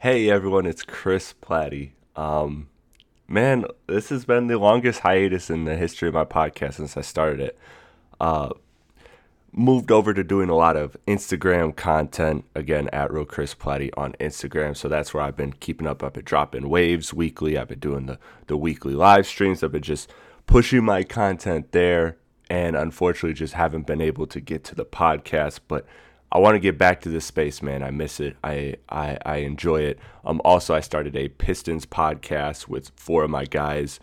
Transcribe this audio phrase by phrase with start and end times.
[0.00, 1.92] Hey everyone, it's Chris Platte.
[2.16, 2.68] Um,
[3.26, 7.00] man, this has been the longest hiatus in the history of my podcast since I
[7.00, 7.58] started it.
[8.20, 8.50] Uh,
[9.52, 14.12] moved over to doing a lot of Instagram content again at real Chris Platte on
[14.20, 14.76] Instagram.
[14.76, 16.04] So that's where I've been keeping up.
[16.04, 17.56] I've been dropping waves weekly.
[17.56, 19.64] I've been doing the the weekly live streams.
[19.64, 20.12] I've been just
[20.46, 22.18] pushing my content there,
[22.50, 25.60] and unfortunately, just haven't been able to get to the podcast.
[25.66, 25.86] But
[26.32, 27.82] I want to get back to this space, man.
[27.82, 28.36] I miss it.
[28.42, 29.98] I I, I enjoy it.
[30.24, 34.00] Um, also, I started a Pistons podcast with four of my guys.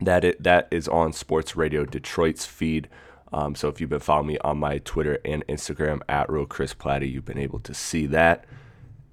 [0.00, 2.88] That it that is on Sports Radio Detroit's feed.
[3.32, 6.72] Um, so if you've been following me on my Twitter and Instagram at real Chris
[6.72, 8.46] Platte, you've been able to see that.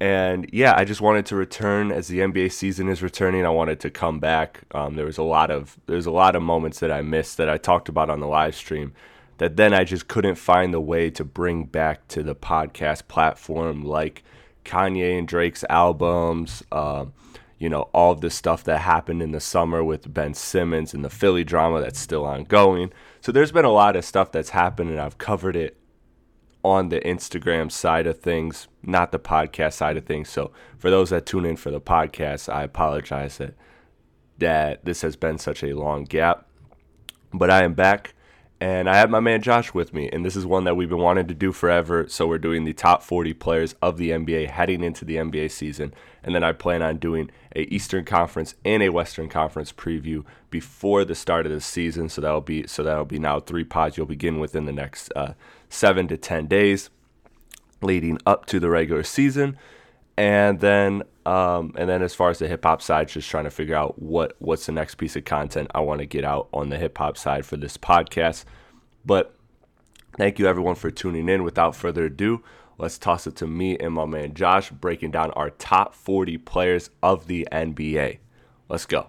[0.00, 3.46] And yeah, I just wanted to return as the NBA season is returning.
[3.46, 4.62] I wanted to come back.
[4.72, 7.48] Um, there was a lot of there's a lot of moments that I missed that
[7.48, 8.92] I talked about on the live stream
[9.38, 13.82] that then I just couldn't find the way to bring back to the podcast platform,
[13.82, 14.22] like
[14.64, 17.06] Kanye and Drake's albums, uh,
[17.58, 21.04] you know, all of the stuff that happened in the summer with Ben Simmons and
[21.04, 22.92] the Philly drama that's still ongoing.
[23.20, 25.78] So there's been a lot of stuff that's happened, and I've covered it
[26.62, 30.28] on the Instagram side of things, not the podcast side of things.
[30.28, 33.54] So for those that tune in for the podcast, I apologize that
[34.38, 36.46] that this has been such a long gap.
[37.32, 38.14] But I am back
[38.60, 40.98] and I have my man Josh with me, and this is one that we've been
[40.98, 42.06] wanting to do forever.
[42.08, 45.92] So we're doing the top 40 players of the NBA heading into the NBA season,
[46.22, 51.04] and then I plan on doing a Eastern Conference and a Western Conference preview before
[51.04, 52.08] the start of the season.
[52.08, 55.34] So that'll be so that'll be now three pods you'll begin within the next uh,
[55.68, 56.88] seven to ten days,
[57.82, 59.58] leading up to the regular season,
[60.16, 63.50] and then um, and then as far as the hip hop side, just trying to
[63.50, 66.68] figure out what what's the next piece of content I want to get out on
[66.68, 68.44] the hip hop side for this podcast.
[69.04, 69.34] But
[70.16, 71.42] thank you everyone for tuning in.
[71.42, 72.42] Without further ado,
[72.78, 76.90] let's toss it to me and my man Josh breaking down our top 40 players
[77.02, 78.18] of the NBA.
[78.68, 79.08] Let's go.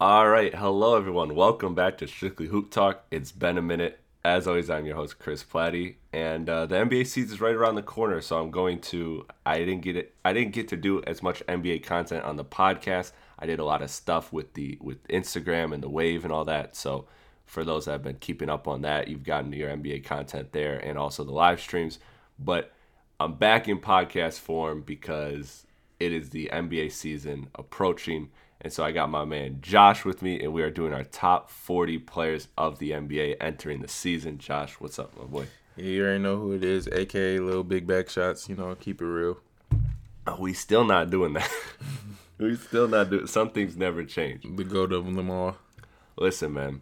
[0.00, 1.36] All right, hello everyone.
[1.36, 3.04] Welcome back to Strictly Hoop Talk.
[3.12, 4.00] It's been a minute.
[4.24, 7.76] As always, I'm your host Chris Platte, and uh, the NBA season is right around
[7.76, 8.20] the corner.
[8.20, 9.24] So I'm going to.
[9.46, 10.12] I didn't get it.
[10.24, 13.12] I didn't get to do as much NBA content on the podcast.
[13.38, 16.44] I did a lot of stuff with the with Instagram and the Wave and all
[16.46, 16.74] that.
[16.74, 17.06] So
[17.46, 20.76] for those that have been keeping up on that, you've gotten your NBA content there
[20.76, 22.00] and also the live streams.
[22.36, 22.72] But
[23.20, 25.66] I'm back in podcast form because
[26.00, 28.30] it is the NBA season approaching.
[28.64, 31.50] And so I got my man Josh with me, and we are doing our top
[31.50, 34.38] 40 players of the NBA entering the season.
[34.38, 35.46] Josh, what's up, my boy?
[35.76, 38.48] Yeah, you already know who it is, aka Little Big Back Shots.
[38.48, 39.38] You know, keep it real.
[40.26, 41.50] Oh, we still not doing that.
[42.38, 43.26] we still not doing.
[43.26, 44.46] Some things never change.
[44.56, 45.56] The goat of them all.
[46.16, 46.80] Listen, man,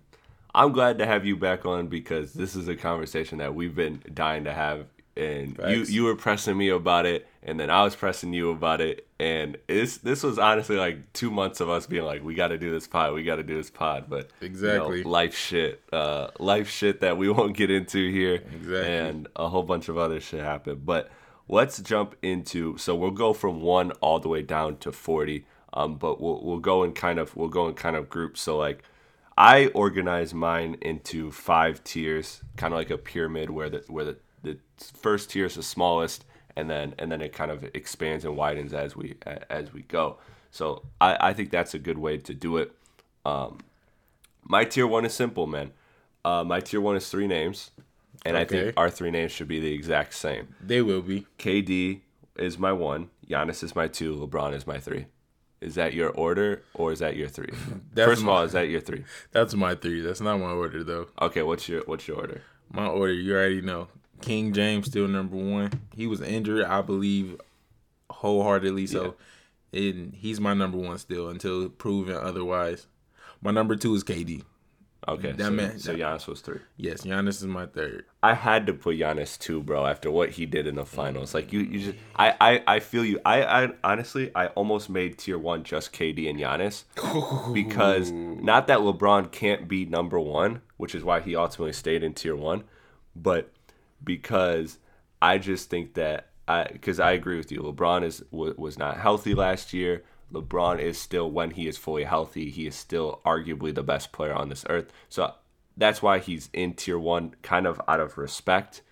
[0.55, 4.05] I'm glad to have you back on because this is a conversation that we've been
[4.14, 4.87] dying to have.
[5.17, 5.70] And Facts.
[5.70, 9.06] you you were pressing me about it, and then I was pressing you about it,
[9.20, 12.59] and this this was honestly like two months of us being like, we got to
[12.59, 15.03] do this pod, we got to do this pod, but you know, Exactly.
[15.05, 18.91] life shit, uh, life shit that we won't get into here, Exactly.
[18.93, 21.11] and a whole bunch of other shit happened, but.
[21.49, 25.44] Let's jump into so we'll go from one all the way down to forty,
[25.75, 28.41] um, but we'll we'll go in kind of we'll go in kind of groups.
[28.41, 28.85] So like
[29.37, 34.17] I organize mine into five tiers, kind of like a pyramid, where the where the,
[34.43, 36.25] the first tier is the smallest,
[36.56, 39.17] and then and then it kind of expands and widens as we
[39.50, 40.19] as we go.
[40.50, 42.73] So I, I think that's a good way to do it.
[43.25, 43.59] Um,
[44.43, 45.73] my tier one is simple, man.
[46.25, 47.71] Uh, my tier one is three names,
[48.25, 50.55] and I think our three names should be the exact same.
[50.61, 51.27] They will be.
[51.39, 52.00] KD
[52.37, 55.06] is my one, Giannis is my two, LeBron is my three.
[55.61, 57.50] Is that your order or is that your three?
[57.94, 59.05] That's First of all, is that your three?
[59.31, 60.00] That's my three.
[60.00, 61.06] That's not my order though.
[61.21, 62.43] Okay, what's your what's your order?
[62.73, 63.89] My order, you already know.
[64.23, 65.71] King James still number one.
[65.95, 67.41] He was injured, I believe,
[68.11, 68.87] wholeheartedly.
[68.87, 69.17] So,
[69.73, 72.87] and he's my number one still until proven otherwise.
[73.41, 74.45] My number two is KD.
[75.09, 76.61] Okay, That so, man- so Giannis was three.
[76.77, 78.05] Yes, Giannis is my third.
[78.23, 81.35] I had to put Giannis two, bro, after what he did in the finals.
[81.35, 83.19] Like you, you just, I, I, I feel you.
[83.25, 86.85] I, I honestly, I almost made tier one just KD and Giannis
[87.53, 92.15] because not that LeBron can't be number one, which is why he ultimately stayed in
[92.15, 92.63] tier one,
[93.17, 93.51] but
[94.05, 94.79] because
[95.21, 98.99] I just think that I, because I agree with you, LeBron is wa- was not
[98.99, 100.03] healthy last year.
[100.33, 104.35] LeBron is still, when he is fully healthy, he is still arguably the best player
[104.35, 104.93] on this earth.
[105.09, 105.35] So
[105.77, 108.83] that's why he's in tier one, kind of out of respect.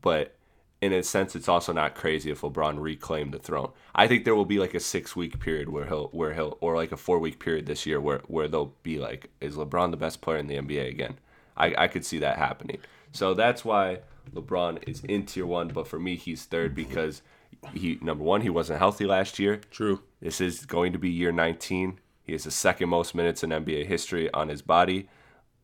[0.00, 0.36] But
[0.80, 3.70] in a sense, it's also not crazy if LeBron reclaimed the throne.
[3.94, 6.76] I think there will be like a six week period where he'll, where he'll, or
[6.76, 9.96] like a four week period this year where, where they'll be like, is LeBron the
[9.96, 11.18] best player in the NBA again?
[11.56, 12.78] I, I could see that happening.
[13.12, 13.98] So that's why
[14.34, 15.68] LeBron is in tier one.
[15.68, 17.22] But for me, he's third because
[17.74, 19.60] he, number one, he wasn't healthy last year.
[19.70, 20.00] True.
[20.20, 21.98] This is going to be year 19.
[22.22, 25.08] He has the second most minutes in NBA history on his body.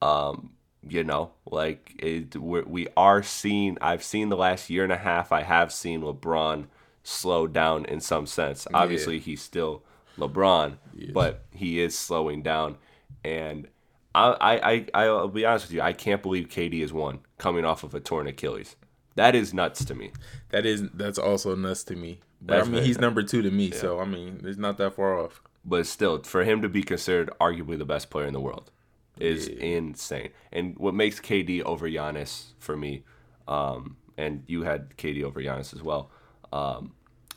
[0.03, 0.51] Um,
[0.89, 3.77] you know, like it, we're, we are seeing.
[3.81, 5.33] I've seen the last year and a half.
[5.33, 6.67] I have seen LeBron
[7.03, 8.67] slow down in some sense.
[8.75, 9.83] Obviously, he's still
[10.19, 10.77] LeBron,
[11.13, 12.77] but he is slowing down.
[13.25, 13.69] And
[14.17, 15.83] I, I, I, I'll be honest with you.
[15.83, 18.77] I can't believe KD is one coming off of a torn Achilles.
[19.15, 20.13] That is nuts to me.
[20.51, 22.21] That is that's also nuts to me.
[22.41, 24.95] But That's I mean, he's number two to me, so I mean, it's not that
[24.95, 25.43] far off.
[25.65, 28.71] but still, for him to be considered arguably the best player in the world
[29.19, 30.31] is insane.
[30.53, 33.05] And what makes KD over Giannis for me,
[33.49, 36.11] um, and you had KD over Giannis as well,
[36.53, 36.93] um,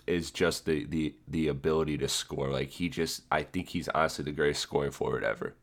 [0.05, 2.49] is just the the the ability to score.
[2.51, 5.55] Like he just, I think he's honestly the greatest scoring forward ever.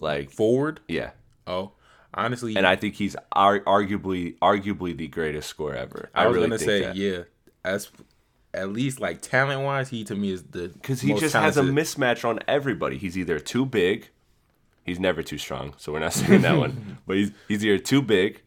[0.00, 0.80] Like, Forward.
[0.88, 1.10] yeah,
[1.46, 1.72] Oh,
[2.14, 6.10] honestly, and I think he's ar- arguably arguably the greatest scorer ever.
[6.14, 6.96] I was really gonna say that.
[6.96, 7.22] yeah.
[7.64, 7.90] As
[8.54, 11.62] at least like talent wise, he to me is the because he just has a
[11.62, 12.98] mismatch on everybody.
[12.98, 14.08] He's either too big,
[14.84, 16.98] he's never too strong, so we're not saying that one.
[17.06, 18.42] But he's he's either too big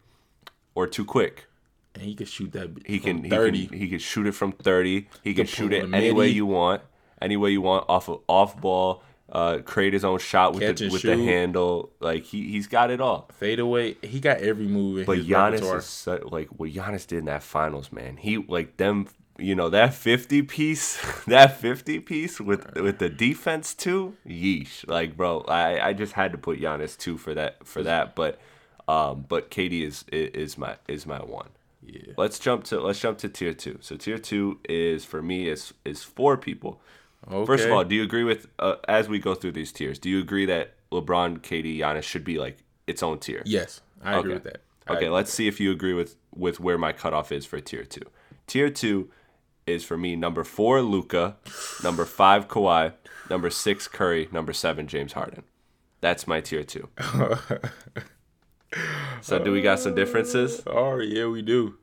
[0.74, 1.46] or too quick.
[1.94, 2.70] and he can shoot that.
[2.86, 3.60] He can thirty.
[3.60, 5.08] he can he can shoot it from thirty.
[5.22, 6.82] He can can shoot it any way you want,
[7.22, 9.02] any way you want off of off ball.
[9.32, 11.90] Uh, create his own shot with Catch the with the handle.
[11.98, 13.28] Like he he's got it all.
[13.32, 13.96] fade away.
[14.02, 15.78] He got every move in But his Giannis repertoire.
[15.78, 18.18] is so, like what Giannis did in that finals, man.
[18.18, 23.74] He like them, you know, that fifty piece, that fifty piece with with the defense
[23.74, 24.14] too.
[24.28, 28.14] Yeesh, like bro, I I just had to put Giannis two for that for that,
[28.14, 28.38] but
[28.86, 31.48] um, but KD is is my is my one.
[31.82, 32.12] Yeah.
[32.18, 33.78] Let's jump to let's jump to tier two.
[33.80, 36.80] So tier two is for me is is four people.
[37.46, 39.98] First of all, do you agree with uh, as we go through these tiers?
[39.98, 43.42] Do you agree that LeBron, KD, Giannis should be like its own tier?
[43.44, 44.62] Yes, I agree with that.
[44.86, 47.84] I Okay, let's see if you agree with with where my cutoff is for tier
[47.84, 48.02] two.
[48.46, 49.10] Tier two
[49.66, 51.36] is for me number four Luka,
[51.82, 52.92] number five Kawhi,
[53.30, 55.44] number six Curry, number seven James Harden.
[56.00, 56.90] That's my tier two.
[59.22, 60.62] so do we got some differences?
[60.66, 61.78] Oh yeah, we do.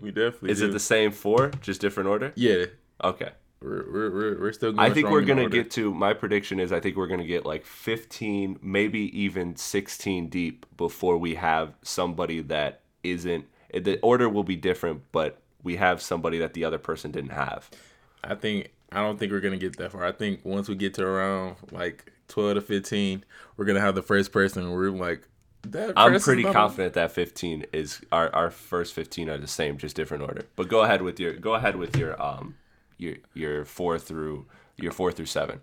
[0.00, 0.50] We definitely.
[0.50, 0.68] Is do.
[0.68, 2.32] it the same four, just different order?
[2.36, 2.66] Yeah,
[3.02, 3.30] Okay.
[3.64, 4.72] We're we're we're, still.
[4.72, 7.46] Going I think we're gonna get to my prediction is I think we're gonna get
[7.46, 13.46] like 15, maybe even 16 deep before we have somebody that isn't.
[13.72, 17.70] The order will be different, but we have somebody that the other person didn't have.
[18.22, 20.04] I think I don't think we're gonna get that far.
[20.04, 23.24] I think once we get to around like twelve to fifteen,
[23.56, 25.26] we're gonna have the first person we're like,
[25.62, 25.94] that.
[25.96, 30.22] I'm pretty confident that 15 is our, our first 15 are the same, just different
[30.22, 30.44] order.
[30.56, 32.56] But go ahead with your go ahead with your um
[32.98, 34.46] your your four through
[34.76, 35.60] your four through seven.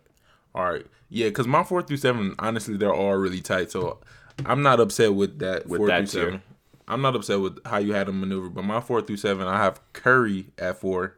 [0.53, 3.71] All right, yeah, because my four through seven, honestly, they're all really tight.
[3.71, 3.99] So
[4.45, 6.29] I'm not upset with that With four that through tier.
[6.31, 6.41] seven.
[6.87, 9.57] I'm not upset with how you had him maneuver, but my four through seven, I
[9.63, 11.15] have Curry at four,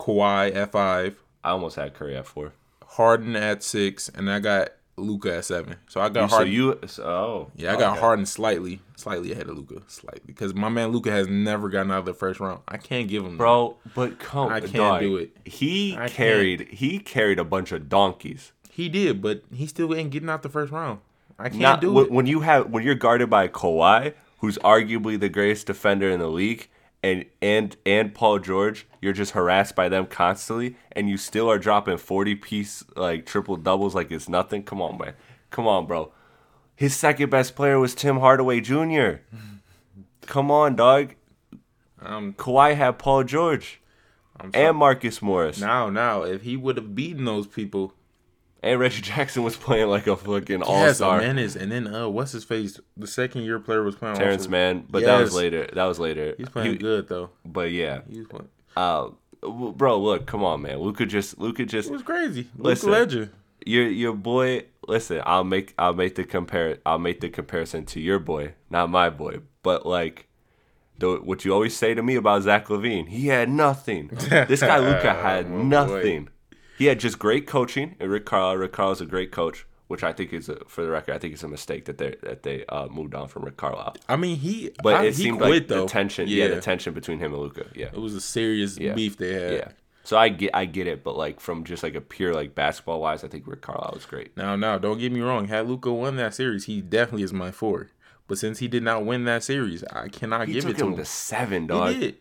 [0.00, 2.52] Kawhi at five, I almost had Curry at four.
[2.84, 5.76] Harden at six, and I got Luka at seven.
[5.88, 8.00] So I got You- so you oh yeah, I got okay.
[8.00, 12.00] Harden slightly, slightly ahead of Luka, slightly, because my man Luka has never gotten out
[12.00, 12.60] of the first round.
[12.68, 13.38] I can't give him that.
[13.38, 13.76] bro.
[13.94, 15.36] But come, I can't dog, do it.
[15.44, 16.12] He I can't.
[16.12, 18.52] carried he carried a bunch of donkeys.
[18.70, 21.00] He did, but he still ain't getting out the first round.
[21.38, 22.10] I can't Not do when, it.
[22.10, 26.28] when you have when you're guarded by Kawhi, who's arguably the greatest defender in the
[26.28, 26.68] league,
[27.02, 31.58] and and and Paul George, you're just harassed by them constantly, and you still are
[31.58, 34.62] dropping forty piece like triple doubles like it's nothing.
[34.62, 35.14] Come on, man.
[35.50, 36.12] Come on, bro.
[36.74, 39.22] His second best player was Tim Hardaway Jr.
[40.26, 41.14] Come on, dog.
[42.00, 43.80] Um, Kawhi had Paul George
[44.54, 45.60] and Marcus Morris.
[45.60, 47.94] now, now, if he would have beaten those people,
[48.62, 51.18] And Reggie Jackson was playing like a fucking all yes, star.
[51.18, 51.54] menace.
[51.54, 52.80] And then, uh, what's his face?
[52.96, 54.16] The second year player was playing.
[54.16, 55.68] Terance also- Mann, but that was later.
[55.72, 56.34] That was later.
[56.36, 57.30] He's playing He- good though.
[57.44, 58.48] But yeah, He's playing.
[58.76, 59.10] uh,
[59.42, 60.78] bro, look, come on, man.
[60.80, 62.48] Luka just, Luka just, It was crazy.
[62.56, 62.90] Listen.
[62.90, 63.30] Luka legend.
[63.64, 64.64] your your boy.
[64.88, 68.90] Listen, I'll make I'll make the compare I'll make the comparison to your boy, not
[68.90, 69.40] my boy.
[69.62, 70.26] But like,
[70.98, 74.08] the, what you always say to me about Zach LaVine, he had nothing.
[74.48, 76.24] this guy Luka had nothing.
[76.24, 76.30] boy.
[76.78, 77.96] He had just great coaching.
[78.00, 80.90] And Rick Carlisle, Rick Carlisle's a great coach, which I think is a, for the
[80.90, 83.56] record, I think it's a mistake that they that they uh, moved on from Rick
[83.56, 83.96] Carlisle.
[84.08, 84.70] I mean, he.
[84.82, 85.82] But I, it he seemed quit like though.
[85.82, 86.48] the tension, yeah.
[86.48, 87.86] the tension between him and Luka, yeah.
[87.86, 88.94] It was a serious Yeah.
[88.94, 89.52] beef they had.
[89.52, 89.68] Yeah.
[90.04, 93.00] So I get I get it, but like from just like a pure like basketball
[93.00, 94.34] wise, I think Rick Carlisle was great.
[94.36, 95.48] Now, now, don't get me wrong.
[95.48, 97.88] Had Luka won that series, he definitely is my four.
[98.26, 100.92] But since he did not win that series, I cannot He give it to him
[100.92, 100.98] him.
[100.98, 101.94] to seven, dog.
[101.94, 102.16] He, did.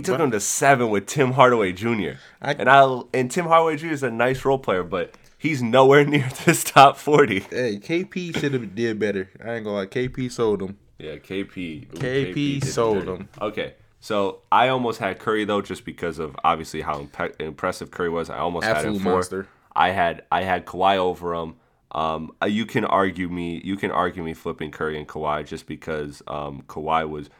[0.00, 2.12] Took But- him to seven with Tim Hardaway Jr.
[2.40, 3.86] I- and I and Tim Hardaway Jr.
[3.88, 7.40] is a nice role player, but he's nowhere near this top forty.
[7.40, 9.28] Hey, KP should have did better.
[9.44, 9.86] I ain't gonna lie.
[9.86, 10.76] KP sold him.
[10.98, 11.88] Yeah, KP.
[11.94, 13.28] Ooh, KP did sold him.
[13.40, 18.10] Okay, so I almost had Curry though, just because of obviously how impe- impressive Curry
[18.10, 18.30] was.
[18.30, 19.14] I almost had him four.
[19.14, 19.48] monster.
[19.74, 21.54] I had I had Kawhi over him.
[21.92, 23.60] Um, uh, you can argue me.
[23.64, 27.30] You can argue me flipping Curry and Kawhi just because um, Kawhi was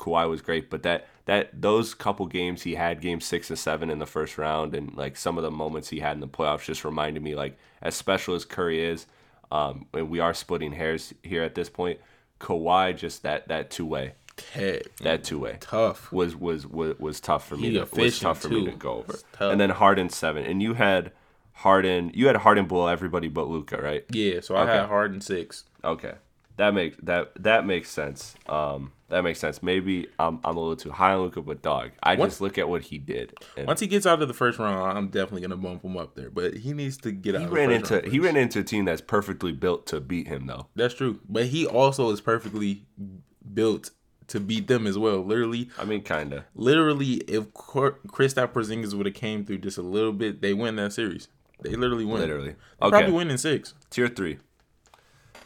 [0.00, 3.90] Kawhi was great, but that that those couple games he had, game six and seven
[3.90, 6.64] in the first round, and like some of the moments he had in the playoffs,
[6.64, 9.06] just reminded me like as special as Curry is,
[9.52, 12.00] um, and we are splitting hairs here at this point.
[12.40, 14.14] Kawhi just that that two way,
[14.54, 16.10] Heck, that two way tough.
[16.12, 17.68] was was was was tough for me.
[17.68, 18.70] He To, was tough for me too.
[18.70, 19.18] to go over.
[19.40, 21.12] And then Harden seven, and you had
[21.52, 22.10] Harden.
[22.14, 24.04] You had Harden below everybody but Luca, right?
[24.10, 24.72] Yeah, so I Okay.
[24.78, 25.64] had Harden six.
[25.84, 26.14] Okay,
[26.60, 28.34] that makes that that makes sense.
[28.48, 29.62] Um, that makes sense.
[29.62, 32.58] Maybe I'm I'm a little too high on Luka, but dog, I Once- just look
[32.58, 33.32] at what he did.
[33.66, 36.30] Once he gets out of the first round, I'm definitely gonna bump him up there.
[36.30, 37.38] But he needs to get out.
[37.40, 39.86] he of the ran first into round he ran into a team that's perfectly built
[39.86, 40.66] to beat him, though.
[40.76, 42.84] That's true, but he also is perfectly
[43.54, 43.90] built
[44.28, 45.24] to beat them as well.
[45.24, 46.44] Literally, I mean, kinda.
[46.54, 50.92] literally, if Kristaps Porzingis would have came through just a little bit, they win that
[50.92, 51.26] series.
[51.62, 52.20] They literally win.
[52.20, 52.50] Literally.
[52.50, 52.90] They Okay.
[52.90, 53.74] probably win in six.
[53.90, 54.38] Tier three.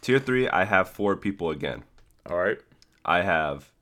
[0.04, 0.46] Tier three.
[0.46, 1.82] I have four people again.
[2.26, 2.58] All right.
[3.06, 3.72] I have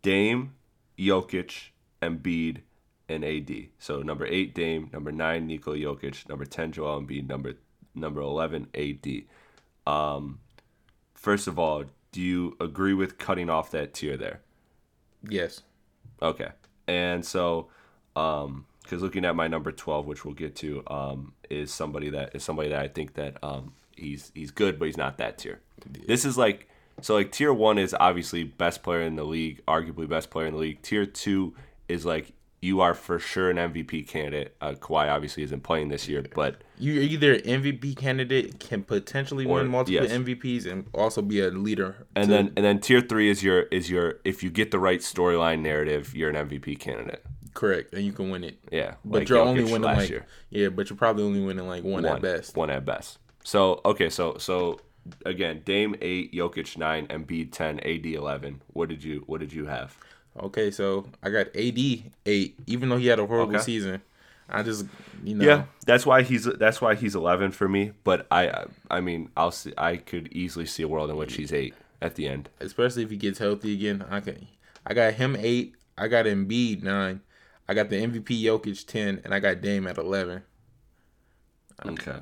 [0.00, 0.54] Dame,
[0.98, 2.62] Jokic, Embiid,
[3.06, 3.66] and AD.
[3.78, 4.88] So number eight, Dame.
[4.94, 6.26] Number nine, Nikola Jokic.
[6.26, 7.28] Number ten, Joel Embiid.
[7.28, 7.52] Number
[7.94, 9.24] number eleven, AD.
[9.86, 10.40] Um,
[11.12, 14.40] first of all, do you agree with cutting off that tier there?
[15.28, 15.60] Yes.
[16.22, 16.48] Okay.
[16.86, 17.68] And so,
[18.16, 22.34] um, because looking at my number twelve, which we'll get to, um, is somebody that
[22.34, 25.60] is somebody that I think that um he's he's good, but he's not that tier.
[26.06, 26.68] This is like
[27.00, 30.54] so like tier one is obviously best player in the league, arguably best player in
[30.54, 30.82] the league.
[30.82, 31.54] Tier two
[31.88, 34.56] is like you are for sure an MVP candidate.
[34.60, 39.44] Uh, Kawhi obviously isn't playing this year, but You're either an MVP candidate, can potentially
[39.46, 40.10] Or- win multiple yes.
[40.12, 42.06] MVPs, and also be a leader.
[42.16, 44.80] and to- then and then tier three is your is your if you get the
[44.80, 47.22] right storyline narrative, you're an MVP candidate.
[47.54, 48.56] correct, and you can win it.
[48.70, 50.26] Yeah, But like you're only winning last like year.
[50.50, 52.56] yeah, but you're probably only winning like one, at best.
[52.56, 53.18] One at best.
[53.48, 54.80] So okay, so so
[55.24, 58.60] again, Dame eight, Jokic nine, Embiid ten, AD eleven.
[58.74, 59.96] What did you What did you have?
[60.40, 61.78] Okay, so I got AD
[62.26, 63.58] eight, even though he had a horrible Okay.
[63.58, 64.02] season.
[64.48, 64.86] I just
[65.24, 67.92] you know Yeah, that's why he's that's why he's eleven for me.
[68.04, 71.52] But I I mean I'll see I could easily see a world in which he's
[71.52, 72.48] eight at the end.
[72.60, 74.04] especially if he gets healthy again.
[74.08, 74.46] I can
[74.86, 77.20] I got him eight, I got Embiid nine,
[77.68, 80.42] I got the MVP Jokic ten, and I got Dame at eleven.
[81.84, 82.20] Okay.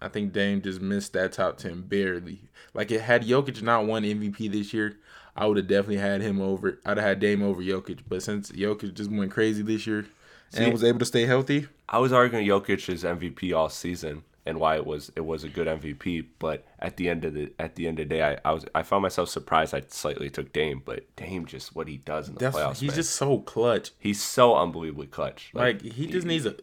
[0.00, 2.40] I think Dame just missed that top ten barely.
[2.74, 4.96] Like it had Jokic not won MVP this year,
[5.36, 6.78] I would have definitely had him over.
[6.84, 10.06] I'd have had Dame over Jokic, but since Jokic just went crazy this year
[10.50, 14.22] See- and was able to stay healthy, I was arguing Jokic is MVP all season,
[14.44, 16.26] and why it was it was a good MVP.
[16.38, 18.66] But at the end of the at the end of the day, I, I was
[18.74, 19.74] I found myself surprised.
[19.74, 22.78] I slightly took Dame, but Dame just what he does in the That's playoffs.
[22.80, 22.96] he's man.
[22.96, 23.90] just so clutch.
[23.98, 25.50] he's so unbelievably clutch.
[25.54, 26.56] Like he just needs a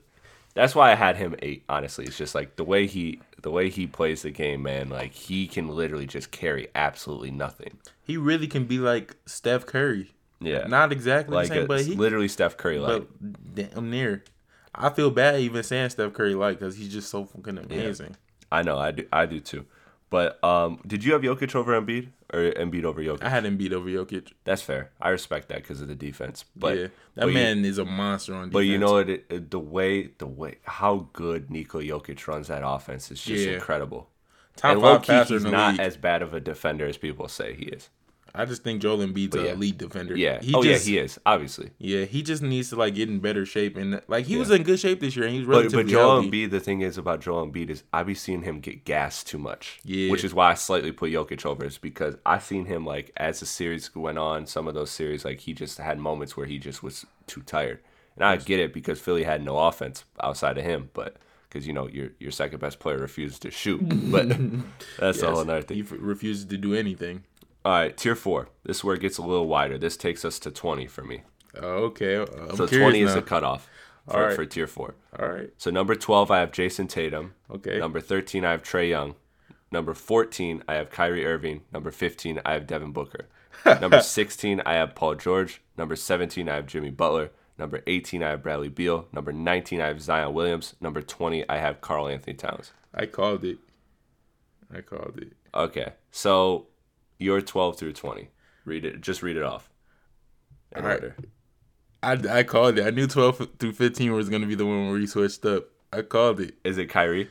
[0.56, 1.64] That's why I had him eight.
[1.68, 4.90] Honestly, it's just like the way he the way he plays the game, man.
[4.90, 7.78] Like he can literally just carry absolutely nothing.
[8.04, 10.12] he really can be like Steph Curry.
[10.40, 12.78] Yeah, Not exactly like the same, a- but he literally Steph Curry.
[12.80, 13.04] Like
[13.54, 14.24] damn near.
[14.76, 18.16] I feel bad even saying Steph Curry like because he's just so fucking amazing.
[18.52, 19.66] I know, I do, I do too.
[20.10, 23.24] But um, did you have Jokic over Embiid or Embiid over Jokic?
[23.24, 24.32] I had Embiid over Jokic.
[24.44, 24.92] That's fair.
[25.00, 26.46] I respect that because of the defense.
[26.56, 26.84] But yeah,
[27.16, 28.54] that but you- man is a monster on defense.
[28.54, 29.10] But you know what?
[29.10, 33.46] It, it- the way the way how good Nico Jokic runs that offense is just
[33.46, 33.54] Yeah.
[33.54, 34.10] incredible.
[34.56, 35.80] top and five key, he's not league.
[35.82, 37.90] as bad of a defender as people say he is.
[38.36, 39.52] I just think Joel Embiid's an yeah.
[39.52, 40.18] elite defender.
[40.18, 40.42] Yeah.
[40.42, 41.70] he oh just, yeah, he is obviously.
[41.78, 44.64] Yeah, he just needs to like get in better shape and like he was in
[44.64, 46.48] good shape this year and he was But, relatively but Joel healthy.
[46.48, 49.38] Embiid, the thing is about Joel Embiid is I be seeing him get gassed too
[49.38, 49.80] much.
[49.84, 50.10] Yeah.
[50.12, 53.40] Which is why I slightly put Jokic over is because I seen him like as
[53.40, 56.58] the series went on, some of those series like he just had moments where he
[56.58, 57.80] just was too tired.
[58.16, 61.18] And I get it because Philly had no offense outside of him, but
[61.50, 64.28] because you know your your second best player refuses to shoot, but
[65.00, 65.78] that's a whole Yes, another thing.
[65.78, 67.24] He f- refuses to do anything.
[67.66, 68.50] All right, tier four.
[68.64, 69.78] This is where it gets a little wider.
[69.78, 71.24] This takes us to twenty for me.
[71.56, 73.16] Okay, I'm so curious twenty is now.
[73.16, 73.70] the cutoff
[74.08, 74.36] for, right.
[74.36, 74.96] for tier four.
[75.20, 77.36] All right, So number 12, I have Jayson Tatum.
[77.52, 77.78] Okay.
[77.78, 79.16] Number 13, I have Trae Young.
[79.72, 81.62] Number 14, I have Kyrie Irving.
[81.72, 83.28] Number 15, I have Devin Booker.
[83.66, 85.62] Number 16, I have Paul George.
[85.78, 87.32] Number 17, I have Jimmy Butler.
[87.58, 89.08] Number 18, I have Bradley Beal.
[89.12, 90.76] Number 19, I have Zion Williams.
[90.82, 92.72] Number 20, I have Karl-Anthony Towns.
[92.94, 93.60] I called it.
[94.74, 95.34] I called it.
[95.54, 96.68] Okay, so
[97.20, 98.30] you're 12 through 20.
[98.66, 99.02] Read it.
[99.02, 99.70] Just read it off.
[100.76, 101.02] In All right.
[102.02, 102.86] I, I called it.
[102.86, 105.66] I knew 12 through 15 was gonna be the one where he switched up.
[105.92, 106.56] I called it.
[106.64, 107.30] Is it Kyrie?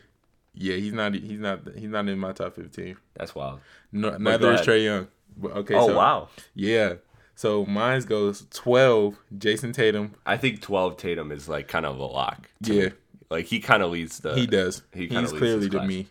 [0.55, 1.15] Yeah, he's not.
[1.15, 1.61] He's not.
[1.77, 2.97] He's not in my top 15.
[3.15, 3.61] That's wild.
[3.91, 4.61] No, neither is.
[4.61, 5.09] Trae Young.
[5.37, 5.75] But okay.
[5.75, 6.29] Oh, so, wow.
[6.55, 6.95] Yeah.
[7.35, 9.17] So mine goes 12.
[9.39, 10.15] Jayson Tatum.
[10.27, 12.49] I think 12 Tatum is like kind of a lock.
[12.65, 12.85] to Yeah.
[12.87, 12.93] me.
[13.31, 14.35] Like he kind of leads the.
[14.35, 14.83] He does.
[14.93, 16.09] He kinda He's leads clearly to me.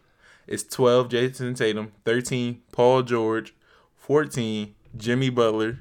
[0.47, 3.53] It's 12 Jayson Tatum, 13 Paul George,
[4.01, 5.79] 14 Jimmy Butler,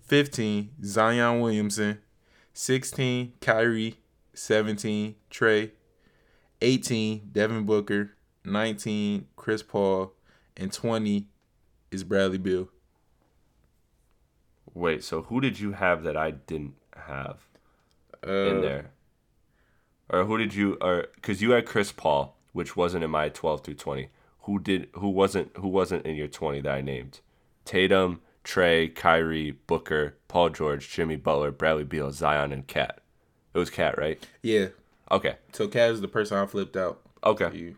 [0.00, 2.00] 15 Zion Williamson,
[2.52, 4.00] 16 Kyrie,
[4.34, 5.70] 17 Trae,
[6.60, 8.10] 18 Devin Booker,
[8.44, 10.12] 19 Chris Paul,
[10.56, 11.28] and 20
[11.92, 12.68] is Bradley Beal.
[14.74, 17.46] Wait, so who did you have that I didn't have
[18.26, 18.90] Uh, in there?
[20.08, 23.62] Or who did you or cuz you had Chris Paul, which wasn't in my 12
[23.62, 24.08] through 20.
[24.40, 27.20] Who did who wasn't who wasn't in your 20 that I named?
[27.64, 33.00] Tatum, Trae, Kyrie, Booker, Paul George, Jimmy Butler, Bradley Beal, Zion and KAT.
[33.54, 34.24] It was KAT, right?
[34.42, 34.68] Yeah.
[35.10, 35.36] Okay.
[35.52, 37.00] So Kaz is the person I flipped out.
[37.24, 37.50] Okay.
[37.56, 37.76] You.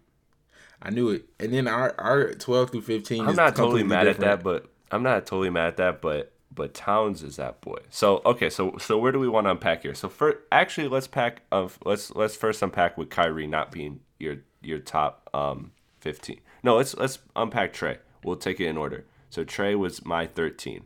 [0.81, 1.25] I knew it.
[1.41, 4.31] And then our our 12 through 15 I'm is not totally mad different.
[4.31, 7.79] at that, but I'm not totally mad at that, but but Towns is that boy.
[7.91, 9.95] So okay, so so where do we want to unpack here?
[9.95, 14.37] So for actually, let's pack of let's let's first unpack with Kyrie not being your
[14.63, 16.41] your top um 15.
[16.63, 17.99] No, let's let's unpack Trae.
[18.23, 19.05] We'll take it in order.
[19.35, 20.85] So Trae was my 13.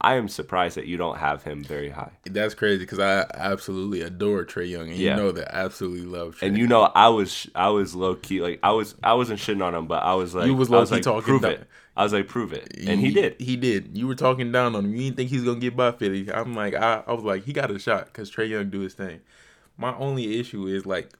[0.00, 2.12] I am surprised that you don't have him very high.
[2.24, 5.16] That's crazy because I absolutely adore Trae Young, and Yeah.
[5.16, 6.46] you know that I absolutely love Trae.
[6.46, 9.62] And you know, I was I was low key like I was I wasn't shitting
[9.62, 11.66] on him, but I was like You was I low-key like, talking prove down- it.
[11.96, 13.38] I was like prove it, and he did.
[13.40, 13.98] He did.
[13.98, 14.92] You were talking down on him.
[14.94, 16.30] You didn't think he was gonna get by Philly.
[16.32, 18.94] I'm like, I, I was like, he got a shot because Trae Young do his
[18.94, 19.20] thing.
[19.76, 21.10] My only issue is like,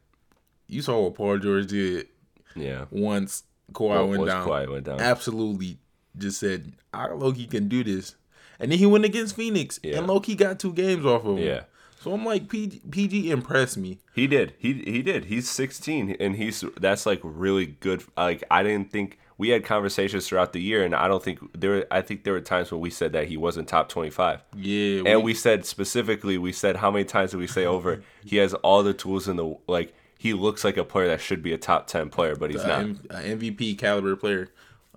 [0.69, 2.07] you saw what Paul George did
[2.55, 2.85] Yeah.
[2.91, 4.49] once Kawhi What- went once down.
[4.49, 5.01] Kawhi went down.
[5.01, 5.77] Absolutely,
[6.17, 8.17] just said, I Loki can do this,
[8.59, 9.99] and then he went against Phoenix, Yeah.
[9.99, 11.45] and Loki got two games off of him.
[11.45, 11.63] Yeah.
[12.01, 13.99] So I'm like, PG, PG impressed me.
[14.15, 14.55] He did.
[14.59, 15.27] He he did.
[15.27, 18.03] He's 16 and he's that's like really good.
[18.17, 21.71] Like I didn't think we had conversations throughout the year and I don't think there
[21.73, 24.43] were, I think there were times when we said that he wasn't top 25.
[24.57, 28.39] Yeah, And we said specifically we said how many times did we say over he
[28.39, 31.53] has all the tools in the like he looks like a player that should be
[31.53, 32.81] a top 10 player but he's not.
[32.81, 34.49] M- MVP caliber player.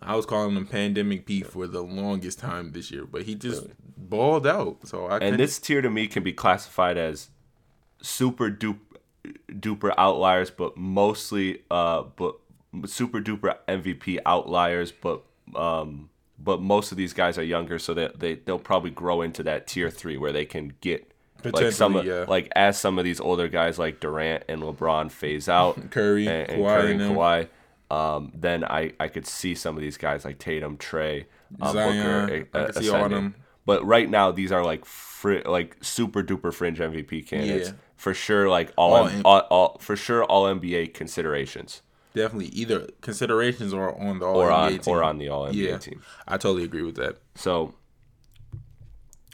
[0.05, 3.67] I was calling him Pandemic P for the longest time this year, but he just
[3.97, 4.87] balled out.
[4.87, 7.29] So I And couldn't- this tier to me can be classified as
[8.01, 8.79] super duper
[9.49, 12.35] duper outliers, but mostly uh but
[12.85, 15.23] super duper MVP outliers, but
[15.55, 19.43] um but most of these guys are younger, so that they they'll probably grow into
[19.43, 21.09] that tier three where they can get
[21.45, 22.25] like some of, yeah.
[22.27, 26.49] like as some of these older guys like Durant and LeBron phase out, Curry, and,
[26.49, 27.01] and Kawhi Curry and.
[27.01, 27.47] Kawhi.
[27.93, 31.25] Um, then I, I could see some of these guys like Tatum, Trae,
[31.61, 33.11] uh, Zion, Booker, I uh, could see all ascending.
[33.23, 33.35] them.
[33.65, 37.75] But right now, these are like fri- like super duper fringe MVP candidates Yeah.
[37.95, 38.49] for sure.
[38.49, 41.81] Like all, All M- all, all for sure all NBA considerations.
[42.15, 44.93] definitely either considerations or on the All or on NBA team.
[44.93, 46.01] or on the All NBA yeah, team.
[46.27, 47.17] I totally agree with that.
[47.35, 47.73] So,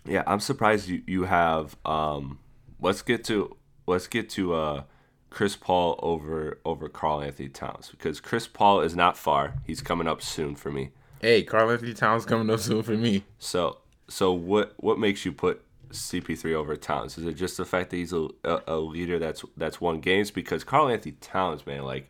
[0.05, 1.75] yeah, I'm surprised you you have.
[1.85, 2.39] Um,
[2.79, 3.55] let's get to
[3.87, 4.83] let's get to uh,
[5.29, 9.55] Chris Paul over over Karl-Anthony Towns because Chris Paul is not far.
[9.65, 10.91] He's coming up soon for me.
[11.21, 13.25] Hey, Karl-Anthony Towns coming up soon for me.
[13.37, 17.17] So so what what makes you put CP3 over Towns?
[17.17, 20.31] Is it just the fact that he's a, a, a leader that's that's won games?
[20.31, 22.09] Because Karl-Anthony Towns, man, like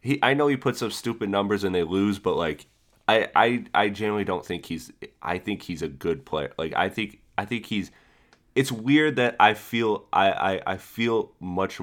[0.00, 2.66] he I know he puts up stupid numbers and they lose, but like
[3.08, 6.52] I I I generally don't think he's I think he's a good player.
[6.58, 7.90] Like I think I think he's
[8.54, 11.80] it's weird that I feel I I, I feel much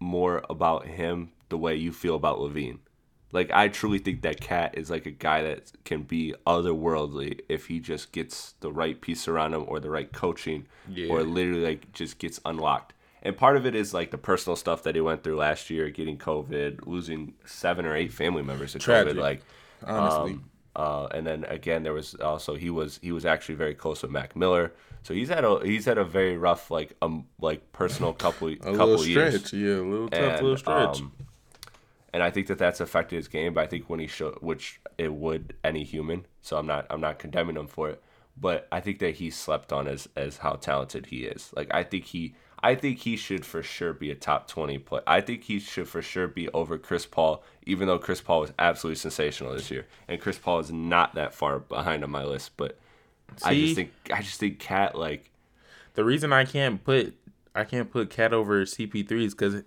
[0.00, 2.78] more about him the way you feel about LaVine.
[3.32, 7.66] Like I truly think that KAT is like a guy that can be otherworldly if
[7.66, 11.08] he just gets the right piece around him or the right coaching Yeah.
[11.10, 12.92] or literally like just gets unlocked.
[13.22, 15.88] And part of it is like the personal stuff that he went through last year,
[15.90, 19.20] getting COVID, losing seven or eight family members to Tragic, COVID.
[19.20, 19.42] Like
[19.84, 20.32] honestly.
[20.34, 24.02] um, uh, and then again, there was also he was he was actually very close
[24.02, 24.72] with Mac Miller,
[25.04, 28.56] so he's had a he's had a very rough like um like personal couple A
[28.56, 29.36] couple little years.
[29.46, 31.00] stretch, yeah, a little tough And, little stretch.
[31.00, 31.12] um,
[32.12, 33.54] and I think that that's affected his game.
[33.54, 37.00] But I think when he showed, which it would any human, so I'm not I'm
[37.00, 38.02] not condemning him for it.
[38.36, 41.50] But I think that he slept on as as how talented he is.
[41.54, 45.00] Like I think he I think he should for sure be a top twenty play.
[45.06, 48.52] I think he should for sure be over Chris Paul, even though Chris Paul was
[48.58, 52.52] absolutely sensational this year, and Chris Paul is not that far behind on my list.
[52.56, 52.78] But
[53.42, 55.30] I just think I just think KAT like
[55.94, 57.14] the reason I can't put
[57.54, 59.62] I can't put KAT over CP3 is because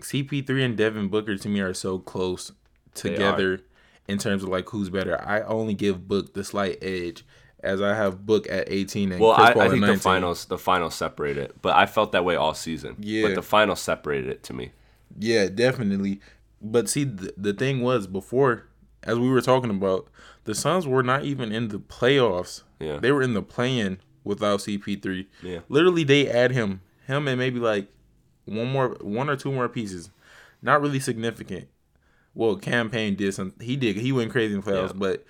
[0.00, 2.52] CP3 and Devin Booker to me are so close
[2.94, 3.60] together
[4.06, 5.20] in terms of like who's better.
[5.22, 7.24] I only give Book the slight edge
[7.60, 9.96] as I have Book at 18 and Well, Chris I, Paul I at think 19.
[9.96, 12.96] the finals the finals separate it, but I felt that way all season.
[13.00, 13.26] Yeah.
[13.28, 14.72] But the finals separated it to me.
[15.18, 16.20] Yeah, definitely.
[16.60, 18.66] But see, the, the thing was before,
[19.02, 20.08] as we were talking about,
[20.44, 22.62] the Suns were not even in the playoffs.
[22.80, 22.98] Yeah.
[22.98, 25.26] they were in the play-in without CP3.
[25.42, 25.60] Yeah.
[25.68, 27.88] literally, they add him, him, and maybe like
[28.44, 30.10] one more, one or two more pieces.
[30.62, 31.68] Not really significant.
[32.34, 33.54] Well, Cam Payne did some.
[33.60, 33.96] He did.
[33.96, 34.96] He went crazy in playoffs, Yeah.
[34.96, 35.24] but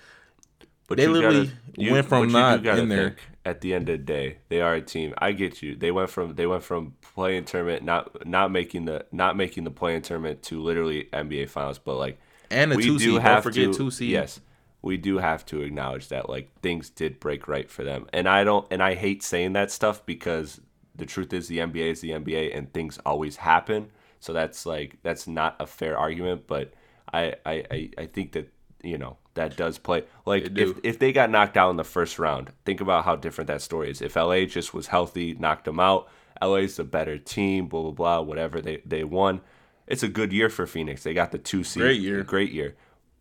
[0.87, 3.15] But They literally went from but you do not gotta in there.
[3.45, 5.13] At the end of the day, they are a team.
[5.17, 5.75] I get you.
[5.75, 9.71] They went from they went from play-in tournament, not not making the not making the
[9.71, 11.79] play-in tournament to literally NBA finals.
[11.79, 12.19] But like,
[12.51, 13.23] And a we two do seed.
[13.23, 14.09] Don't forget to, two seed.
[14.11, 14.39] Yes,
[14.81, 18.07] we do have to acknowledge that like things did break right for them.
[18.13, 20.61] And I don't and I hate saying that stuff because
[20.95, 23.89] the truth is the NBA is the NBA and things always happen.
[24.19, 26.47] So that's like that's not a fair argument.
[26.47, 26.73] But
[27.13, 30.99] I I I, I think that you know that does play like They if if
[30.99, 34.01] they got knocked out in the first round, think about how different that story is.
[34.01, 36.07] If LA just was healthy, knocked them out,
[36.41, 39.41] LA's the better team, blah blah blah, whatever they they won.
[39.87, 41.03] It's a good year for Phoenix.
[41.03, 41.81] They got the two seed.
[41.81, 42.23] Great year.
[42.23, 42.75] Great year.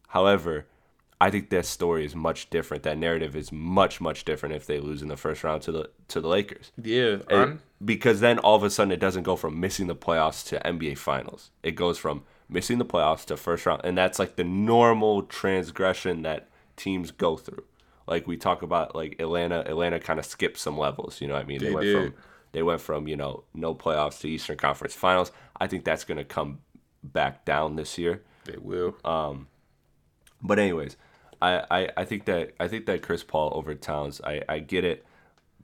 [0.08, 0.66] However,
[1.20, 2.84] I think that story is much different.
[2.84, 5.90] That narrative is much much different if they lose in the first round to the
[6.08, 6.70] to the Lakers.
[6.80, 10.46] yeah, It- because then all of a sudden it doesn't go from missing the playoffs
[10.48, 11.50] to NBA finals.
[11.62, 16.22] It goes from missing the playoffs to first round, and that's like the normal transgression
[16.22, 17.64] that teams go through.
[18.06, 21.20] Like we talk about, like Atlanta, Atlanta kind of skipped some levels.
[21.20, 21.58] You know what I mean?
[21.58, 22.12] They went did.
[22.12, 22.14] from
[22.52, 25.30] they went from you know no playoffs to Eastern Conference Finals.
[25.60, 26.60] I think that's going to come
[27.02, 28.22] back down this year.
[28.44, 28.96] they will.
[29.04, 29.48] Um,
[30.42, 30.96] but anyways,
[31.40, 34.84] I, I, I think that I think that Chris Paul over Towns, I, I get
[34.84, 35.04] it,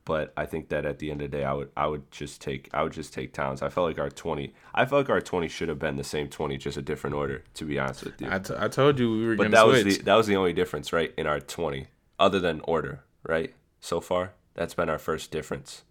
[0.04, 2.40] but I think that at the end of the day, I would I would just
[2.40, 3.62] take I would just take Towns.
[3.62, 6.28] I felt like our twenty, I felt like our twenty should have been the same
[6.28, 7.42] twenty, just a different order.
[7.54, 9.84] To be honest with you, I, t- I told you we were but that was
[9.84, 13.54] the that was the only difference, right, in our twenty, other than order, right?
[13.80, 15.82] So far, that's been our first difference.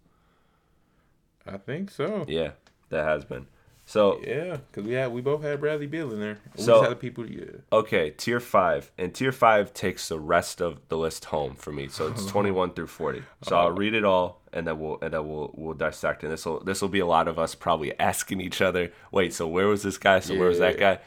[1.46, 2.24] I think so.
[2.26, 2.52] Yeah,
[2.88, 3.46] that has been.
[3.86, 6.38] So Yeah, because we had we both had Bradley Beal in there.
[6.56, 7.28] We So- the people.
[7.30, 7.44] Yeah.
[7.72, 11.88] Okay, tier five, and tier five takes the rest of the list home for me.
[11.88, 13.22] So it's twenty-one through forty.
[13.42, 13.60] So oh.
[13.60, 16.22] I'll read it all, and then we'll and then we'll we'll dissect.
[16.22, 19.34] And this will this will be a lot of us probably asking each other, wait,
[19.34, 20.20] so where was this guy?
[20.20, 20.98] So where was that guy?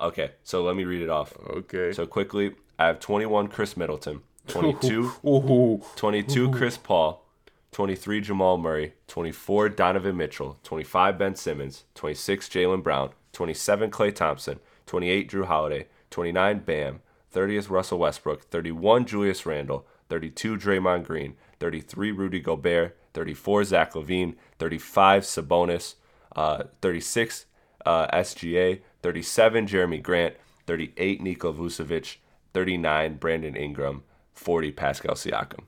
[0.00, 1.34] Okay, so let me read it off.
[1.48, 1.92] Okay.
[1.92, 5.12] So quickly, I have twenty-one Khris Middleton, 22,
[5.96, 7.23] 22 Chris Paul,
[7.74, 14.60] 23 Jamal Murray, 24 Donovan Mitchell, 25 Ben Simmons, 26 Jaylen Brown, 27 Klay Thompson,
[14.86, 17.00] 28 Jrue Holiday, 29 Bam,
[17.34, 24.36] 30th Russell Westbrook, 31 Julius Randle, 32 Draymond Green, 33 Rudy Gobert, 34 Zach LaVine,
[24.60, 25.94] 35 Sabonis,
[26.36, 27.46] uh, 36
[27.84, 30.34] uh, SGA, 37 Jerami Grant,
[30.68, 32.18] 38 Nikola Vucevic,
[32.52, 35.64] 39 Brandon Ingram, 40 Pascal Siakam.